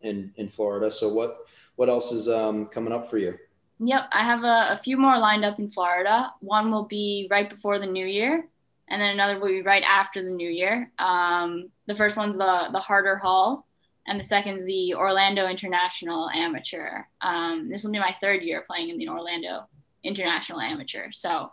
in 0.01 0.31
in 0.37 0.47
Florida. 0.47 0.89
So 0.89 1.09
what 1.09 1.47
what 1.75 1.89
else 1.89 2.11
is 2.11 2.29
um, 2.29 2.67
coming 2.67 2.93
up 2.93 3.05
for 3.05 3.17
you? 3.17 3.37
Yep, 3.79 4.07
I 4.13 4.23
have 4.23 4.43
a, 4.43 4.79
a, 4.79 4.81
few 4.81 4.95
more 4.95 5.17
lined 5.17 5.43
up 5.43 5.59
in 5.59 5.69
Florida. 5.69 6.31
One 6.39 6.71
will 6.71 6.87
be 6.87 7.27
right 7.29 7.49
before 7.49 7.77
the 7.77 7.85
new 7.85 8.05
year, 8.05 8.47
and 8.87 9.01
then 9.01 9.09
another 9.09 9.37
will 9.37 9.49
be 9.49 9.61
right 9.61 9.83
after 9.83 10.23
the 10.23 10.29
new 10.29 10.49
year. 10.49 10.93
Um, 10.97 11.69
the 11.85 11.95
first 11.95 12.15
one's 12.15 12.37
the 12.37 12.69
the 12.71 12.79
Harder 12.79 13.17
Hall, 13.17 13.67
and 14.07 14.19
the 14.19 14.23
second 14.23 14.55
is 14.55 14.65
the 14.65 14.93
Orlando 14.95 15.47
International 15.47 16.29
Amateur. 16.29 17.03
Um, 17.21 17.69
this 17.69 17.83
will 17.83 17.91
be 17.91 17.99
my 17.99 18.15
third 18.21 18.43
year 18.43 18.63
playing 18.67 18.89
in 18.89 18.97
the 18.97 19.09
Orlando 19.09 19.67
International 20.03 20.61
Amateur. 20.61 21.11
So, 21.11 21.51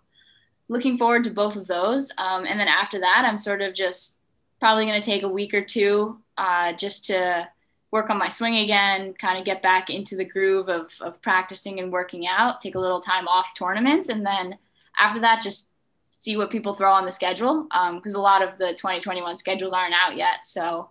looking 0.68 0.98
forward 0.98 1.24
to 1.24 1.30
both 1.30 1.56
of 1.56 1.66
those. 1.66 2.12
Um, 2.18 2.46
and 2.46 2.58
then 2.58 2.68
after 2.68 3.00
that, 3.00 3.24
I'm 3.26 3.38
sort 3.38 3.62
of 3.62 3.74
just 3.74 4.20
probably 4.60 4.86
going 4.86 5.00
to 5.00 5.04
take 5.04 5.22
a 5.22 5.28
week 5.28 5.54
or 5.54 5.62
two 5.62 6.18
uh, 6.38 6.72
just 6.74 7.06
to 7.06 7.48
work 7.90 8.08
on 8.08 8.18
my 8.18 8.28
swing 8.28 8.56
again, 8.56 9.12
kind 9.14 9.38
of 9.38 9.44
get 9.44 9.62
back 9.62 9.90
into 9.90 10.16
the 10.16 10.24
groove 10.24 10.68
of, 10.68 10.92
of 11.00 11.20
practicing 11.20 11.78
and 11.78 11.92
working 11.92 12.26
out, 12.26 12.60
take 12.60 12.74
a 12.74 12.80
little 12.80 13.00
time 13.00 13.28
off 13.28 13.52
tournaments. 13.54 14.08
And 14.08 14.24
then 14.24 14.56
after 14.98 15.20
that, 15.20 15.42
just 15.42 15.74
see 16.10 16.36
what 16.36 16.50
people 16.50 16.74
throw 16.74 16.92
on 16.92 17.04
the 17.04 17.12
schedule 17.12 17.64
because 17.64 18.14
um, 18.14 18.20
a 18.20 18.22
lot 18.22 18.42
of 18.42 18.56
the 18.58 18.68
2021 18.68 19.36
schedules 19.36 19.72
aren't 19.72 19.94
out 19.94 20.16
yet. 20.16 20.46
So 20.46 20.88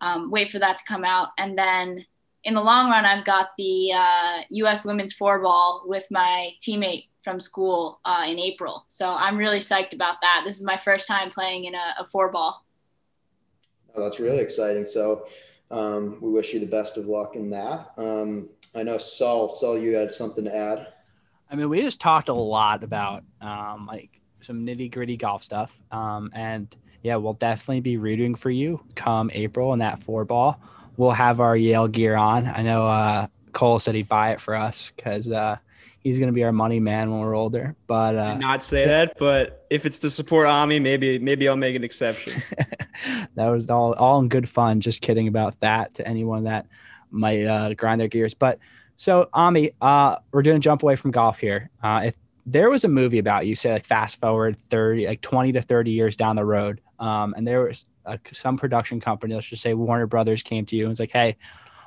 um, 0.00 0.30
wait 0.30 0.50
for 0.50 0.58
that 0.58 0.76
to 0.78 0.84
come 0.84 1.04
out. 1.04 1.28
And 1.38 1.56
then 1.56 2.04
in 2.44 2.54
the 2.54 2.60
long 2.60 2.90
run, 2.90 3.04
I've 3.04 3.24
got 3.24 3.50
the 3.56 3.92
uh, 3.92 4.40
U.S. 4.50 4.84
women's 4.84 5.14
four 5.14 5.40
ball 5.40 5.84
with 5.86 6.04
my 6.10 6.50
teammate 6.60 7.08
from 7.22 7.40
school 7.40 8.00
uh, 8.04 8.24
in 8.26 8.38
April. 8.38 8.84
So 8.88 9.14
I'm 9.14 9.38
really 9.38 9.60
psyched 9.60 9.94
about 9.94 10.16
that. 10.20 10.42
This 10.44 10.58
is 10.58 10.66
my 10.66 10.76
first 10.76 11.08
time 11.08 11.30
playing 11.30 11.64
in 11.64 11.74
a, 11.74 11.94
a 12.00 12.06
four 12.12 12.30
ball. 12.30 12.64
Oh, 13.94 14.02
that's 14.02 14.20
really 14.20 14.40
exciting. 14.40 14.84
So 14.84 15.26
um, 15.70 16.18
we 16.20 16.30
wish 16.30 16.52
you 16.52 16.60
the 16.60 16.66
best 16.66 16.98
of 16.98 17.06
luck 17.06 17.36
in 17.36 17.48
that. 17.50 17.92
Um, 17.96 18.50
I 18.74 18.82
know 18.82 18.98
Saul, 18.98 19.48
Saul, 19.48 19.78
you 19.78 19.94
had 19.94 20.12
something 20.12 20.44
to 20.44 20.54
add. 20.54 20.88
I 21.50 21.56
mean, 21.56 21.68
we 21.68 21.80
just 21.80 22.00
talked 22.00 22.28
a 22.28 22.34
lot 22.34 22.82
about 22.82 23.22
um, 23.40 23.86
like 23.86 24.20
some 24.40 24.66
nitty 24.66 24.92
gritty 24.92 25.16
golf 25.16 25.42
stuff. 25.42 25.78
Um, 25.90 26.30
and 26.34 26.74
yeah, 27.04 27.16
we'll 27.16 27.34
definitely 27.34 27.80
be 27.80 27.98
rooting 27.98 28.34
for 28.34 28.50
you 28.50 28.80
come 28.94 29.30
April 29.34 29.74
in 29.74 29.78
that 29.80 30.02
four 30.02 30.24
ball. 30.24 30.58
We'll 30.96 31.10
have 31.10 31.38
our 31.38 31.54
Yale 31.54 31.86
gear 31.86 32.16
on. 32.16 32.48
I 32.48 32.62
know 32.62 32.88
uh, 32.88 33.26
Cole 33.52 33.78
said 33.78 33.94
he'd 33.94 34.08
buy 34.08 34.32
it 34.32 34.40
for 34.40 34.54
us 34.54 34.90
because 34.96 35.30
uh, 35.30 35.58
he's 36.00 36.18
going 36.18 36.28
to 36.28 36.32
be 36.32 36.44
our 36.44 36.52
money 36.52 36.80
man 36.80 37.10
when 37.10 37.20
we're 37.20 37.36
older. 37.36 37.76
But 37.86 38.16
uh, 38.16 38.38
not 38.38 38.62
say 38.62 38.86
that, 38.86 39.18
but 39.18 39.66
if 39.68 39.84
it's 39.84 39.98
to 39.98 40.10
support 40.10 40.46
Ami, 40.46 40.80
maybe 40.80 41.18
maybe 41.18 41.46
I'll 41.46 41.56
make 41.56 41.76
an 41.76 41.84
exception. 41.84 42.42
that 43.34 43.48
was 43.48 43.68
all 43.68 43.92
all 43.94 44.18
in 44.20 44.28
good 44.28 44.48
fun. 44.48 44.80
Just 44.80 45.02
kidding 45.02 45.28
about 45.28 45.60
that 45.60 45.92
to 45.94 46.08
anyone 46.08 46.44
that 46.44 46.66
might 47.10 47.44
uh, 47.44 47.74
grind 47.74 48.00
their 48.00 48.08
gears. 48.08 48.32
But 48.32 48.58
so 48.96 49.28
Ami, 49.34 49.72
uh, 49.82 50.16
we're 50.32 50.42
doing 50.42 50.56
a 50.56 50.60
jump 50.60 50.82
away 50.82 50.96
from 50.96 51.10
golf 51.10 51.38
here. 51.38 51.68
Uh, 51.82 52.02
if 52.06 52.16
there 52.46 52.70
was 52.70 52.84
a 52.84 52.88
movie 52.88 53.18
about 53.18 53.46
you, 53.46 53.54
say 53.56 53.72
like 53.72 53.84
fast 53.84 54.20
forward 54.20 54.56
thirty, 54.70 55.06
like 55.06 55.20
twenty 55.20 55.52
to 55.52 55.60
thirty 55.60 55.90
years 55.90 56.16
down 56.16 56.36
the 56.36 56.44
road, 56.46 56.80
um, 56.98 57.34
and 57.36 57.46
there 57.46 57.64
was 57.64 57.86
a, 58.04 58.18
some 58.32 58.56
production 58.56 59.00
company, 59.00 59.34
let's 59.34 59.46
just 59.46 59.62
say 59.62 59.74
Warner 59.74 60.06
Brothers, 60.06 60.42
came 60.42 60.66
to 60.66 60.76
you 60.76 60.84
and 60.84 60.90
was 60.90 61.00
like, 61.00 61.12
"Hey, 61.12 61.36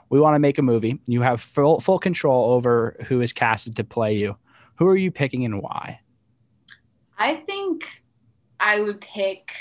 we 0.09 0.19
want 0.19 0.35
to 0.35 0.39
make 0.39 0.57
a 0.57 0.61
movie. 0.61 0.99
You 1.07 1.21
have 1.21 1.41
full 1.41 1.79
full 1.79 1.99
control 1.99 2.51
over 2.51 2.95
who 3.07 3.21
is 3.21 3.33
casted 3.33 3.75
to 3.77 3.83
play 3.83 4.15
you. 4.15 4.37
Who 4.75 4.87
are 4.87 4.97
you 4.97 5.11
picking 5.11 5.45
and 5.45 5.61
why? 5.61 5.99
I 7.17 7.37
think 7.37 8.03
I 8.59 8.79
would 8.79 9.01
pick 9.01 9.51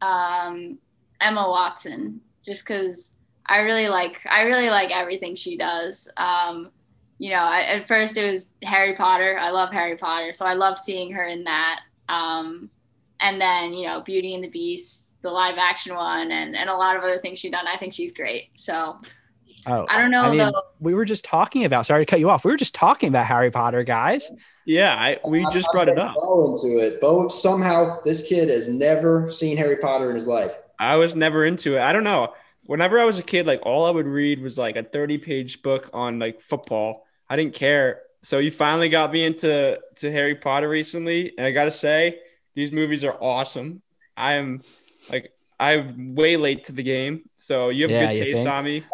um, 0.00 0.78
Emma 1.20 1.48
Watson 1.48 2.20
just 2.44 2.66
because 2.66 3.18
I 3.46 3.58
really 3.58 3.88
like 3.88 4.20
I 4.28 4.42
really 4.42 4.70
like 4.70 4.90
everything 4.90 5.34
she 5.34 5.56
does. 5.56 6.10
Um, 6.16 6.70
you 7.18 7.30
know, 7.30 7.42
I, 7.42 7.60
at 7.62 7.86
first 7.86 8.16
it 8.16 8.30
was 8.30 8.52
Harry 8.62 8.94
Potter. 8.94 9.38
I 9.38 9.50
love 9.50 9.72
Harry 9.72 9.96
Potter, 9.96 10.32
so 10.32 10.46
I 10.46 10.54
love 10.54 10.78
seeing 10.78 11.12
her 11.12 11.24
in 11.24 11.44
that. 11.44 11.80
Um, 12.08 12.70
and 13.24 13.40
then 13.40 13.72
you 13.72 13.86
know 13.88 14.02
Beauty 14.02 14.34
and 14.34 14.44
the 14.44 14.48
Beast, 14.48 15.14
the 15.22 15.30
live 15.30 15.56
action 15.58 15.96
one, 15.96 16.30
and 16.30 16.54
and 16.54 16.70
a 16.70 16.74
lot 16.74 16.96
of 16.96 17.02
other 17.02 17.18
things 17.18 17.40
she's 17.40 17.50
done. 17.50 17.66
I 17.66 17.76
think 17.76 17.92
she's 17.92 18.12
great. 18.12 18.50
So 18.58 18.98
Oh, 19.66 19.86
I 19.88 19.98
don't 19.98 20.10
know 20.10 20.22
I 20.22 20.28
mean, 20.30 20.38
though. 20.38 20.62
we 20.78 20.94
were 20.94 21.06
just 21.06 21.24
talking 21.24 21.64
about. 21.64 21.86
Sorry 21.86 22.04
to 22.04 22.10
cut 22.10 22.20
you 22.20 22.28
off. 22.28 22.44
We 22.44 22.50
were 22.50 22.56
just 22.56 22.74
talking 22.74 23.08
about 23.08 23.26
Harry 23.26 23.50
Potter, 23.50 23.82
guys. 23.82 24.30
Yeah, 24.66 24.94
I, 24.94 25.18
we 25.26 25.46
just 25.52 25.68
brought 25.72 25.88
it 25.88 25.98
up. 25.98 26.14
Bo 26.16 26.50
into 26.54 26.78
it. 26.78 27.00
Bo 27.00 27.28
somehow 27.28 28.00
this 28.02 28.22
kid 28.22 28.50
has 28.50 28.68
never 28.68 29.30
seen 29.30 29.56
Harry 29.56 29.76
Potter 29.76 30.10
in 30.10 30.16
his 30.16 30.26
life. 30.26 30.54
I 30.78 30.96
was 30.96 31.16
never 31.16 31.44
into 31.46 31.76
it. 31.76 31.80
I 31.80 31.92
don't 31.92 32.04
know. 32.04 32.34
Whenever 32.66 32.98
I 32.98 33.04
was 33.04 33.18
a 33.18 33.22
kid, 33.22 33.46
like 33.46 33.60
all 33.62 33.86
I 33.86 33.90
would 33.90 34.06
read 34.06 34.42
was 34.42 34.58
like 34.58 34.76
a 34.76 34.82
30 34.82 35.18
page 35.18 35.62
book 35.62 35.88
on 35.94 36.18
like 36.18 36.40
football. 36.42 37.06
I 37.28 37.36
didn't 37.36 37.54
care. 37.54 38.02
So 38.22 38.38
you 38.38 38.50
finally 38.50 38.88
got 38.88 39.12
me 39.12 39.24
into 39.24 39.80
to 39.96 40.12
Harry 40.12 40.34
Potter 40.34 40.68
recently, 40.68 41.32
and 41.38 41.46
I 41.46 41.52
gotta 41.52 41.70
say, 41.70 42.18
these 42.54 42.72
movies 42.72 43.04
are 43.04 43.16
awesome. 43.20 43.82
I 44.16 44.34
am 44.34 44.62
like 45.10 45.32
I'm 45.60 46.14
way 46.14 46.36
late 46.36 46.64
to 46.64 46.72
the 46.72 46.82
game, 46.82 47.28
so 47.34 47.68
you 47.68 47.82
have 47.82 47.90
Yeah, 47.90 48.06
good 48.12 48.16
you 48.18 48.24
taste 48.24 48.36
think? 48.38 48.48
on 48.48 48.64
me. 48.64 48.84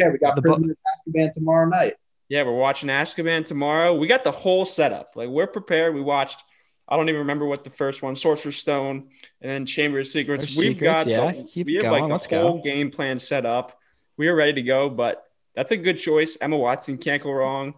Okay, 0.00 0.10
we 0.10 0.18
got 0.18 0.36
The 0.36 0.42
bo- 0.42 0.50
Prisoner 0.50 0.72
of 0.72 0.78
Azkaban 1.14 1.32
tomorrow 1.32 1.68
night. 1.68 1.94
Yeah, 2.28 2.42
we're 2.42 2.52
watching 2.56 2.88
Azkaban 2.88 3.44
tomorrow. 3.44 3.94
We 3.94 4.06
got 4.06 4.24
the 4.24 4.30
whole 4.32 4.64
setup. 4.64 5.12
Like 5.14 5.28
we're 5.28 5.46
prepared. 5.46 5.94
We 5.94 6.00
watched. 6.00 6.42
I 6.86 6.96
don't 6.96 7.08
even 7.08 7.20
remember 7.20 7.46
what 7.46 7.64
the 7.64 7.70
first 7.70 8.02
one, 8.02 8.14
Sorcerer's 8.14 8.56
Stone, 8.56 9.08
and 9.40 9.50
then 9.50 9.66
Chamber 9.66 10.00
of 10.00 10.06
Secrets. 10.06 10.44
Or 10.44 10.60
We've 10.60 10.74
Secrets, 10.74 11.04
got 11.04 11.06
yeah. 11.06 11.32
the, 11.32 11.44
Keep 11.44 11.66
we 11.68 11.74
have 11.76 11.82
going. 11.84 12.02
like 12.04 12.12
Let's 12.12 12.26
the 12.26 12.36
go. 12.36 12.42
whole 12.42 12.62
game 12.62 12.90
plan 12.90 13.18
set 13.18 13.46
up. 13.46 13.78
We 14.18 14.28
are 14.28 14.34
ready 14.36 14.52
to 14.54 14.62
go. 14.62 14.90
But 14.90 15.24
that's 15.54 15.70
a 15.72 15.76
good 15.78 15.96
choice. 15.96 16.36
Emma 16.40 16.56
Watson 16.58 16.98
can't 16.98 17.22
go 17.22 17.30
wrong. 17.32 17.74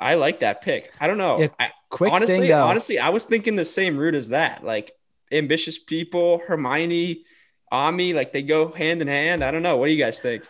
I 0.00 0.14
like 0.14 0.40
that 0.40 0.62
pick. 0.62 0.92
I 1.00 1.06
don't 1.06 1.18
know. 1.18 1.40
Yeah, 1.40 1.48
I, 1.58 1.70
honestly, 2.00 2.48
thing 2.48 2.52
honestly, 2.52 2.98
I 2.98 3.10
was 3.10 3.24
thinking 3.24 3.56
the 3.56 3.64
same 3.64 3.96
route 3.96 4.14
as 4.14 4.30
that. 4.30 4.64
Like 4.64 4.92
ambitious 5.32 5.78
people, 5.78 6.42
Hermione, 6.46 7.24
Ami, 7.70 8.12
like 8.12 8.32
they 8.32 8.42
go 8.42 8.70
hand 8.70 9.00
in 9.00 9.08
hand. 9.08 9.44
I 9.44 9.50
don't 9.50 9.62
know. 9.62 9.76
What 9.76 9.86
do 9.86 9.92
you 9.92 10.04
guys 10.04 10.18
think? 10.18 10.44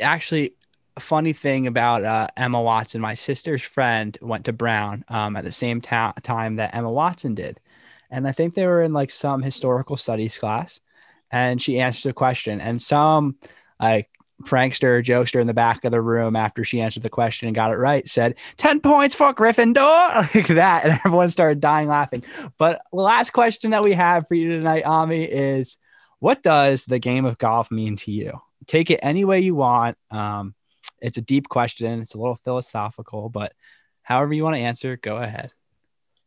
actually 0.00 0.54
a 0.96 1.00
funny 1.00 1.32
thing 1.32 1.66
about 1.66 2.04
uh, 2.04 2.28
Emma 2.36 2.60
Watson. 2.60 3.00
My 3.00 3.14
sister's 3.14 3.62
friend 3.62 4.16
went 4.20 4.44
to 4.46 4.52
Brown 4.52 5.04
um, 5.08 5.36
at 5.36 5.44
the 5.44 5.52
same 5.52 5.80
ta- 5.80 6.14
time 6.22 6.56
that 6.56 6.74
Emma 6.74 6.90
Watson 6.90 7.34
did, 7.34 7.60
and 8.10 8.26
I 8.26 8.32
think 8.32 8.54
they 8.54 8.66
were 8.66 8.82
in 8.82 8.92
like 8.92 9.10
some 9.10 9.42
historical 9.42 9.96
studies 9.96 10.38
class, 10.38 10.80
and 11.30 11.60
she 11.60 11.80
answered 11.80 12.10
a 12.10 12.14
question, 12.14 12.60
and 12.60 12.80
some 12.80 13.36
like 13.80 14.08
prankster 14.42 15.02
jokester 15.02 15.40
in 15.40 15.46
the 15.46 15.54
back 15.54 15.84
of 15.84 15.92
the 15.92 16.00
room 16.00 16.34
after 16.34 16.64
she 16.64 16.80
answered 16.80 17.02
the 17.02 17.08
question 17.08 17.46
and 17.46 17.54
got 17.54 17.70
it 17.70 17.76
right 17.76 18.08
said 18.08 18.34
10 18.56 18.80
points 18.80 19.14
for 19.14 19.32
Gryffindor 19.32 20.34
like 20.34 20.48
that 20.48 20.84
and 20.84 21.00
everyone 21.04 21.30
started 21.30 21.60
dying 21.60 21.88
laughing 21.88 22.24
but 22.58 22.82
the 22.92 23.00
last 23.00 23.30
question 23.30 23.70
that 23.70 23.84
we 23.84 23.92
have 23.92 24.26
for 24.26 24.34
you 24.34 24.48
tonight 24.50 24.84
Ami 24.84 25.22
is 25.22 25.78
what 26.18 26.42
does 26.42 26.84
the 26.84 26.98
game 26.98 27.24
of 27.24 27.38
golf 27.38 27.70
mean 27.70 27.96
to 27.96 28.10
you 28.10 28.40
take 28.66 28.90
it 28.90 29.00
any 29.02 29.24
way 29.24 29.40
you 29.40 29.54
want. 29.54 29.96
Um, 30.10 30.54
it's 31.00 31.16
a 31.16 31.22
deep 31.22 31.48
question. 31.48 32.00
It's 32.00 32.14
a 32.14 32.18
little 32.18 32.38
philosophical, 32.44 33.28
but 33.28 33.52
however 34.02 34.32
you 34.32 34.42
want 34.42 34.56
to 34.56 34.62
answer, 34.62 34.96
go 34.96 35.16
ahead. 35.16 35.50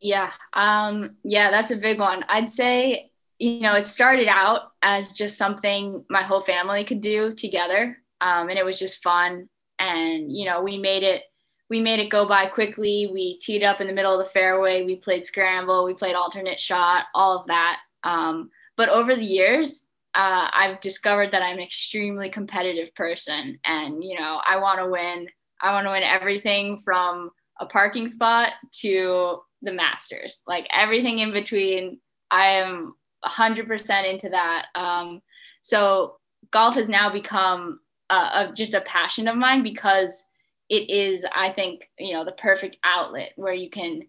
Yeah. 0.00 0.30
Um, 0.52 1.16
yeah, 1.24 1.50
that's 1.50 1.70
a 1.70 1.76
big 1.76 1.98
one. 1.98 2.24
I'd 2.28 2.50
say, 2.50 3.10
you 3.38 3.60
know, 3.60 3.74
it 3.74 3.86
started 3.86 4.28
out 4.28 4.72
as 4.82 5.12
just 5.12 5.38
something 5.38 6.04
my 6.10 6.22
whole 6.22 6.40
family 6.40 6.84
could 6.84 7.00
do 7.00 7.34
together. 7.34 7.98
Um, 8.20 8.48
and 8.48 8.58
it 8.58 8.64
was 8.64 8.78
just 8.78 9.02
fun. 9.02 9.48
And, 9.78 10.34
you 10.34 10.44
know, 10.44 10.62
we 10.62 10.78
made 10.78 11.04
it, 11.04 11.22
we 11.70 11.80
made 11.80 12.00
it 12.00 12.10
go 12.10 12.26
by 12.26 12.46
quickly. 12.46 13.08
We 13.12 13.38
teed 13.38 13.62
up 13.62 13.80
in 13.80 13.86
the 13.86 13.92
middle 13.92 14.12
of 14.12 14.24
the 14.24 14.30
fairway. 14.30 14.84
We 14.84 14.96
played 14.96 15.24
scramble. 15.24 15.84
We 15.84 15.94
played 15.94 16.16
alternate 16.16 16.58
shot, 16.58 17.04
all 17.14 17.38
of 17.38 17.46
that. 17.46 17.78
Um, 18.02 18.50
but 18.76 18.88
over 18.88 19.14
the 19.14 19.24
years, 19.24 19.86
uh, 20.14 20.48
I've 20.52 20.80
discovered 20.80 21.30
that 21.32 21.42
I'm 21.42 21.58
an 21.58 21.62
extremely 21.62 22.30
competitive 22.30 22.92
person. 22.94 23.58
And, 23.64 24.02
you 24.02 24.18
know, 24.18 24.40
I 24.44 24.56
want 24.56 24.80
to 24.80 24.88
win. 24.88 25.28
I 25.60 25.72
want 25.72 25.86
to 25.86 25.90
win 25.90 26.02
everything 26.02 26.82
from 26.84 27.30
a 27.60 27.66
parking 27.66 28.08
spot 28.08 28.52
to 28.72 29.40
the 29.62 29.72
masters 29.72 30.42
like 30.46 30.66
everything 30.72 31.18
in 31.18 31.32
between 31.32 31.98
i 32.30 32.46
am 32.46 32.94
100% 33.24 34.10
into 34.10 34.28
that. 34.30 34.66
Um, 34.74 35.22
so 35.62 36.16
golf 36.50 36.74
has 36.74 36.88
now 36.88 37.10
become 37.10 37.80
a, 38.10 38.50
just 38.54 38.74
a 38.74 38.80
passion 38.80 39.28
of 39.28 39.36
mine 39.36 39.62
because 39.62 40.26
it 40.70 40.88
is 40.88 41.26
i 41.34 41.50
think 41.50 41.90
you 41.98 42.14
know 42.14 42.24
the 42.24 42.32
perfect 42.32 42.76
outlet 42.84 43.32
where 43.36 43.52
you 43.52 43.68
can 43.68 44.00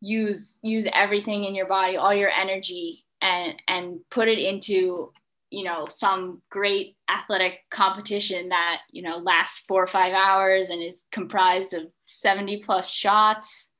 use 0.00 0.58
use 0.62 0.88
everything 0.92 1.44
in 1.44 1.54
your 1.54 1.66
body 1.66 1.96
all 1.96 2.12
your 2.12 2.30
energy 2.30 3.04
and 3.20 3.54
and 3.68 4.00
put 4.10 4.26
it 4.26 4.38
into 4.38 5.12
you 5.50 5.62
know 5.62 5.86
some 5.88 6.42
great 6.50 6.96
athletic 7.08 7.60
competition 7.70 8.48
that 8.48 8.78
you 8.90 9.02
know 9.02 9.18
lasts 9.18 9.64
four 9.66 9.82
or 9.82 9.88
five 9.88 10.12
hours 10.12 10.70
and 10.70 10.82
is 10.82 11.04
comprised 11.12 11.72
of 11.72 11.84
70 12.06 12.62
plus 12.64 12.90
shots. 12.90 13.72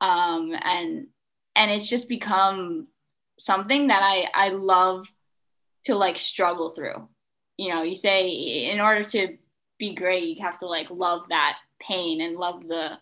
Um, 0.00 0.52
and 0.62 1.06
and 1.54 1.70
it's 1.70 1.88
just 1.88 2.08
become 2.08 2.88
something 3.42 3.88
that 3.88 4.02
I 4.02 4.28
I 4.34 4.48
love 4.50 5.12
to 5.84 5.94
like 5.94 6.16
struggle 6.16 6.70
through. 6.70 7.08
You 7.56 7.70
know, 7.70 7.82
you 7.82 7.94
say 7.94 8.28
in 8.28 8.80
order 8.80 9.04
to 9.04 9.36
be 9.78 9.94
great, 9.94 10.36
you 10.36 10.44
have 10.44 10.58
to 10.58 10.66
like 10.66 10.88
love 10.90 11.22
that 11.28 11.56
pain 11.80 12.20
and 12.20 12.36
love 12.36 12.66
the 12.66 12.98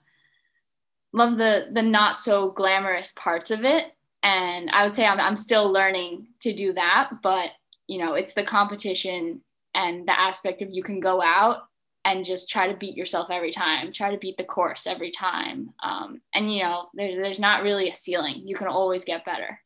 love 1.13 1.37
the 1.37 1.69
the 1.73 1.83
not 1.83 2.19
so 2.19 2.51
glamorous 2.51 3.13
parts 3.13 3.51
of 3.51 3.65
it. 3.65 3.93
And 4.23 4.71
I 4.71 4.85
would 4.85 4.95
say 4.95 5.07
I'm 5.07 5.21
I'm 5.21 5.37
still 5.37 5.71
learning 5.71 6.29
to 6.41 6.55
do 6.55 6.73
that, 6.73 7.11
but 7.23 7.51
you 7.87 7.99
know, 7.99 8.15
it's 8.15 8.35
the 8.35 8.43
competition 8.43 9.43
and 9.75 10.07
the 10.07 10.19
aspect 10.19 10.63
of 10.63 10.71
you 10.71 10.83
can 10.83 11.01
go 11.01 11.21
out 11.23 11.63
and 12.05 12.25
just 12.25 12.49
try 12.49 12.67
to 12.67 12.77
beat 12.77 12.97
yourself 12.97 13.29
every 13.31 13.53
time 13.53 13.93
try 13.93 14.11
to 14.11 14.19
beat 14.19 14.37
the 14.37 14.45
course 14.45 14.87
every 14.87 15.11
time 15.11 15.71
um, 15.83 16.21
and 16.35 16.53
you 16.53 16.63
know 16.63 16.89
there's, 16.95 17.15
there's 17.17 17.41
not 17.41 17.63
really 17.63 17.91
a 17.91 17.95
ceiling 17.95 18.43
you 18.45 18.57
can 18.57 18.69
always 18.69 19.05
get 19.05 19.25
better 19.25 19.61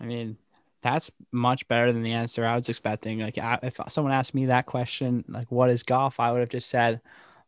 I 0.00 0.04
mean, 0.04 0.36
that's 0.82 1.10
much 1.32 1.66
better 1.68 1.92
than 1.92 2.02
the 2.02 2.12
answer 2.12 2.44
I 2.44 2.54
was 2.54 2.68
expecting. 2.68 3.20
Like, 3.20 3.38
I- 3.38 3.58
if 3.62 3.78
someone 3.88 4.12
asked 4.12 4.34
me 4.34 4.46
that 4.46 4.66
question, 4.66 5.24
like, 5.28 5.50
what 5.50 5.70
is 5.70 5.82
golf? 5.82 6.20
I 6.20 6.30
would 6.32 6.40
have 6.40 6.48
just 6.48 6.68
said, 6.68 7.00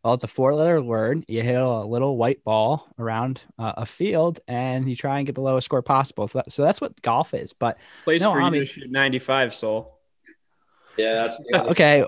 well, 0.02 0.14
it's 0.14 0.24
a 0.24 0.28
four 0.28 0.54
letter 0.54 0.80
word. 0.80 1.24
You 1.28 1.42
hit 1.42 1.61
a 1.61 1.84
little 1.84 2.16
white 2.16 2.42
ball 2.44 2.88
around 2.98 3.42
uh, 3.58 3.74
a 3.76 3.87
field 3.87 4.40
and 4.48 4.88
you 4.88 4.96
try 4.96 5.18
and 5.18 5.26
get 5.26 5.34
the 5.34 5.40
lowest 5.42 5.66
score 5.66 5.82
possible. 5.82 6.28
So, 6.28 6.38
that, 6.38 6.52
so 6.52 6.62
that's 6.62 6.80
what 6.80 7.00
golf 7.02 7.34
is. 7.34 7.52
But 7.52 7.78
Place 8.04 8.22
No, 8.22 8.32
for 8.32 8.40
I 8.40 8.50
you 8.50 8.61
to 8.61 8.64
shoot 8.64 8.90
95, 8.90 9.54
Saul. 9.54 9.98
Yeah, 10.96 11.14
that's 11.14 11.40
okay 11.54 12.04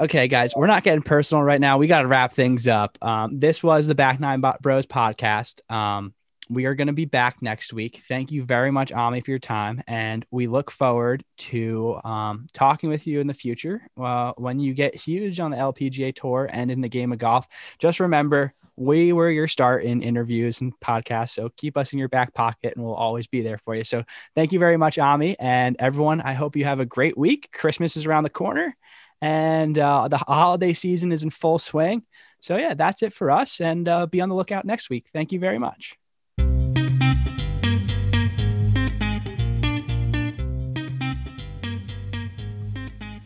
okay 0.00 0.26
guys 0.26 0.52
we're 0.56 0.66
not 0.66 0.82
getting 0.82 1.02
personal 1.02 1.44
right 1.44 1.60
now 1.60 1.78
we 1.78 1.86
got 1.86 2.02
to 2.02 2.08
wrap 2.08 2.32
things 2.32 2.66
up 2.66 2.98
um, 3.02 3.38
this 3.38 3.62
was 3.62 3.86
the 3.86 3.94
back 3.94 4.18
nine 4.18 4.42
bros 4.60 4.84
podcast 4.84 5.70
um, 5.70 6.12
we 6.50 6.64
are 6.66 6.74
going 6.74 6.88
to 6.88 6.92
be 6.92 7.04
back 7.04 7.40
next 7.40 7.72
week 7.72 8.02
thank 8.08 8.30
you 8.30 8.42
very 8.42 8.70
much 8.70 8.92
ami 8.92 9.20
for 9.20 9.30
your 9.30 9.38
time 9.38 9.82
and 9.86 10.26
we 10.30 10.46
look 10.46 10.70
forward 10.70 11.24
to 11.36 11.98
um, 12.04 12.46
talking 12.52 12.90
with 12.90 13.06
you 13.06 13.20
in 13.20 13.26
the 13.26 13.34
future 13.34 13.82
uh, 14.00 14.32
when 14.36 14.58
you 14.60 14.74
get 14.74 14.94
huge 14.94 15.40
on 15.40 15.50
the 15.50 15.56
lpga 15.56 16.14
tour 16.14 16.48
and 16.52 16.70
in 16.70 16.80
the 16.80 16.88
game 16.88 17.12
of 17.12 17.18
golf 17.18 17.46
just 17.78 18.00
remember 18.00 18.52
we 18.76 19.12
were 19.12 19.30
your 19.30 19.48
start 19.48 19.84
in 19.84 20.02
interviews 20.02 20.60
and 20.60 20.72
podcasts 20.80 21.30
so 21.30 21.50
keep 21.56 21.76
us 21.76 21.92
in 21.92 21.98
your 21.98 22.08
back 22.08 22.34
pocket 22.34 22.74
and 22.74 22.84
we'll 22.84 22.94
always 22.94 23.26
be 23.26 23.40
there 23.42 23.58
for 23.58 23.74
you 23.74 23.84
so 23.84 24.02
thank 24.34 24.52
you 24.52 24.58
very 24.58 24.76
much 24.76 24.98
ami 24.98 25.38
and 25.38 25.76
everyone 25.78 26.20
i 26.20 26.32
hope 26.32 26.56
you 26.56 26.64
have 26.64 26.80
a 26.80 26.86
great 26.86 27.16
week 27.16 27.48
christmas 27.52 27.96
is 27.96 28.06
around 28.06 28.24
the 28.24 28.30
corner 28.30 28.76
and 29.22 29.78
uh, 29.78 30.08
the 30.08 30.18
holiday 30.18 30.72
season 30.72 31.12
is 31.12 31.22
in 31.22 31.30
full 31.30 31.58
swing. 31.58 32.02
So 32.40 32.56
yeah, 32.56 32.74
that's 32.74 33.02
it 33.02 33.12
for 33.12 33.30
us, 33.30 33.60
and 33.60 33.86
uh, 33.86 34.06
be 34.06 34.20
on 34.20 34.28
the 34.28 34.34
lookout 34.34 34.64
next 34.64 34.88
week. 34.88 35.06
Thank 35.12 35.32
you 35.32 35.38
very 35.38 35.58
much. 35.58 35.99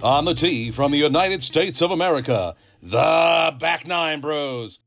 On 0.05 0.27
the 0.27 0.35
tee 0.35 0.71
from 0.71 0.93
the 0.93 0.99
United 0.99 1.43
States 1.43 1.81
of 1.81 1.91
America, 1.91 2.55
the 2.83 3.57
Back 3.59 3.87
Nine 3.87 4.21
Bros. 4.21 4.79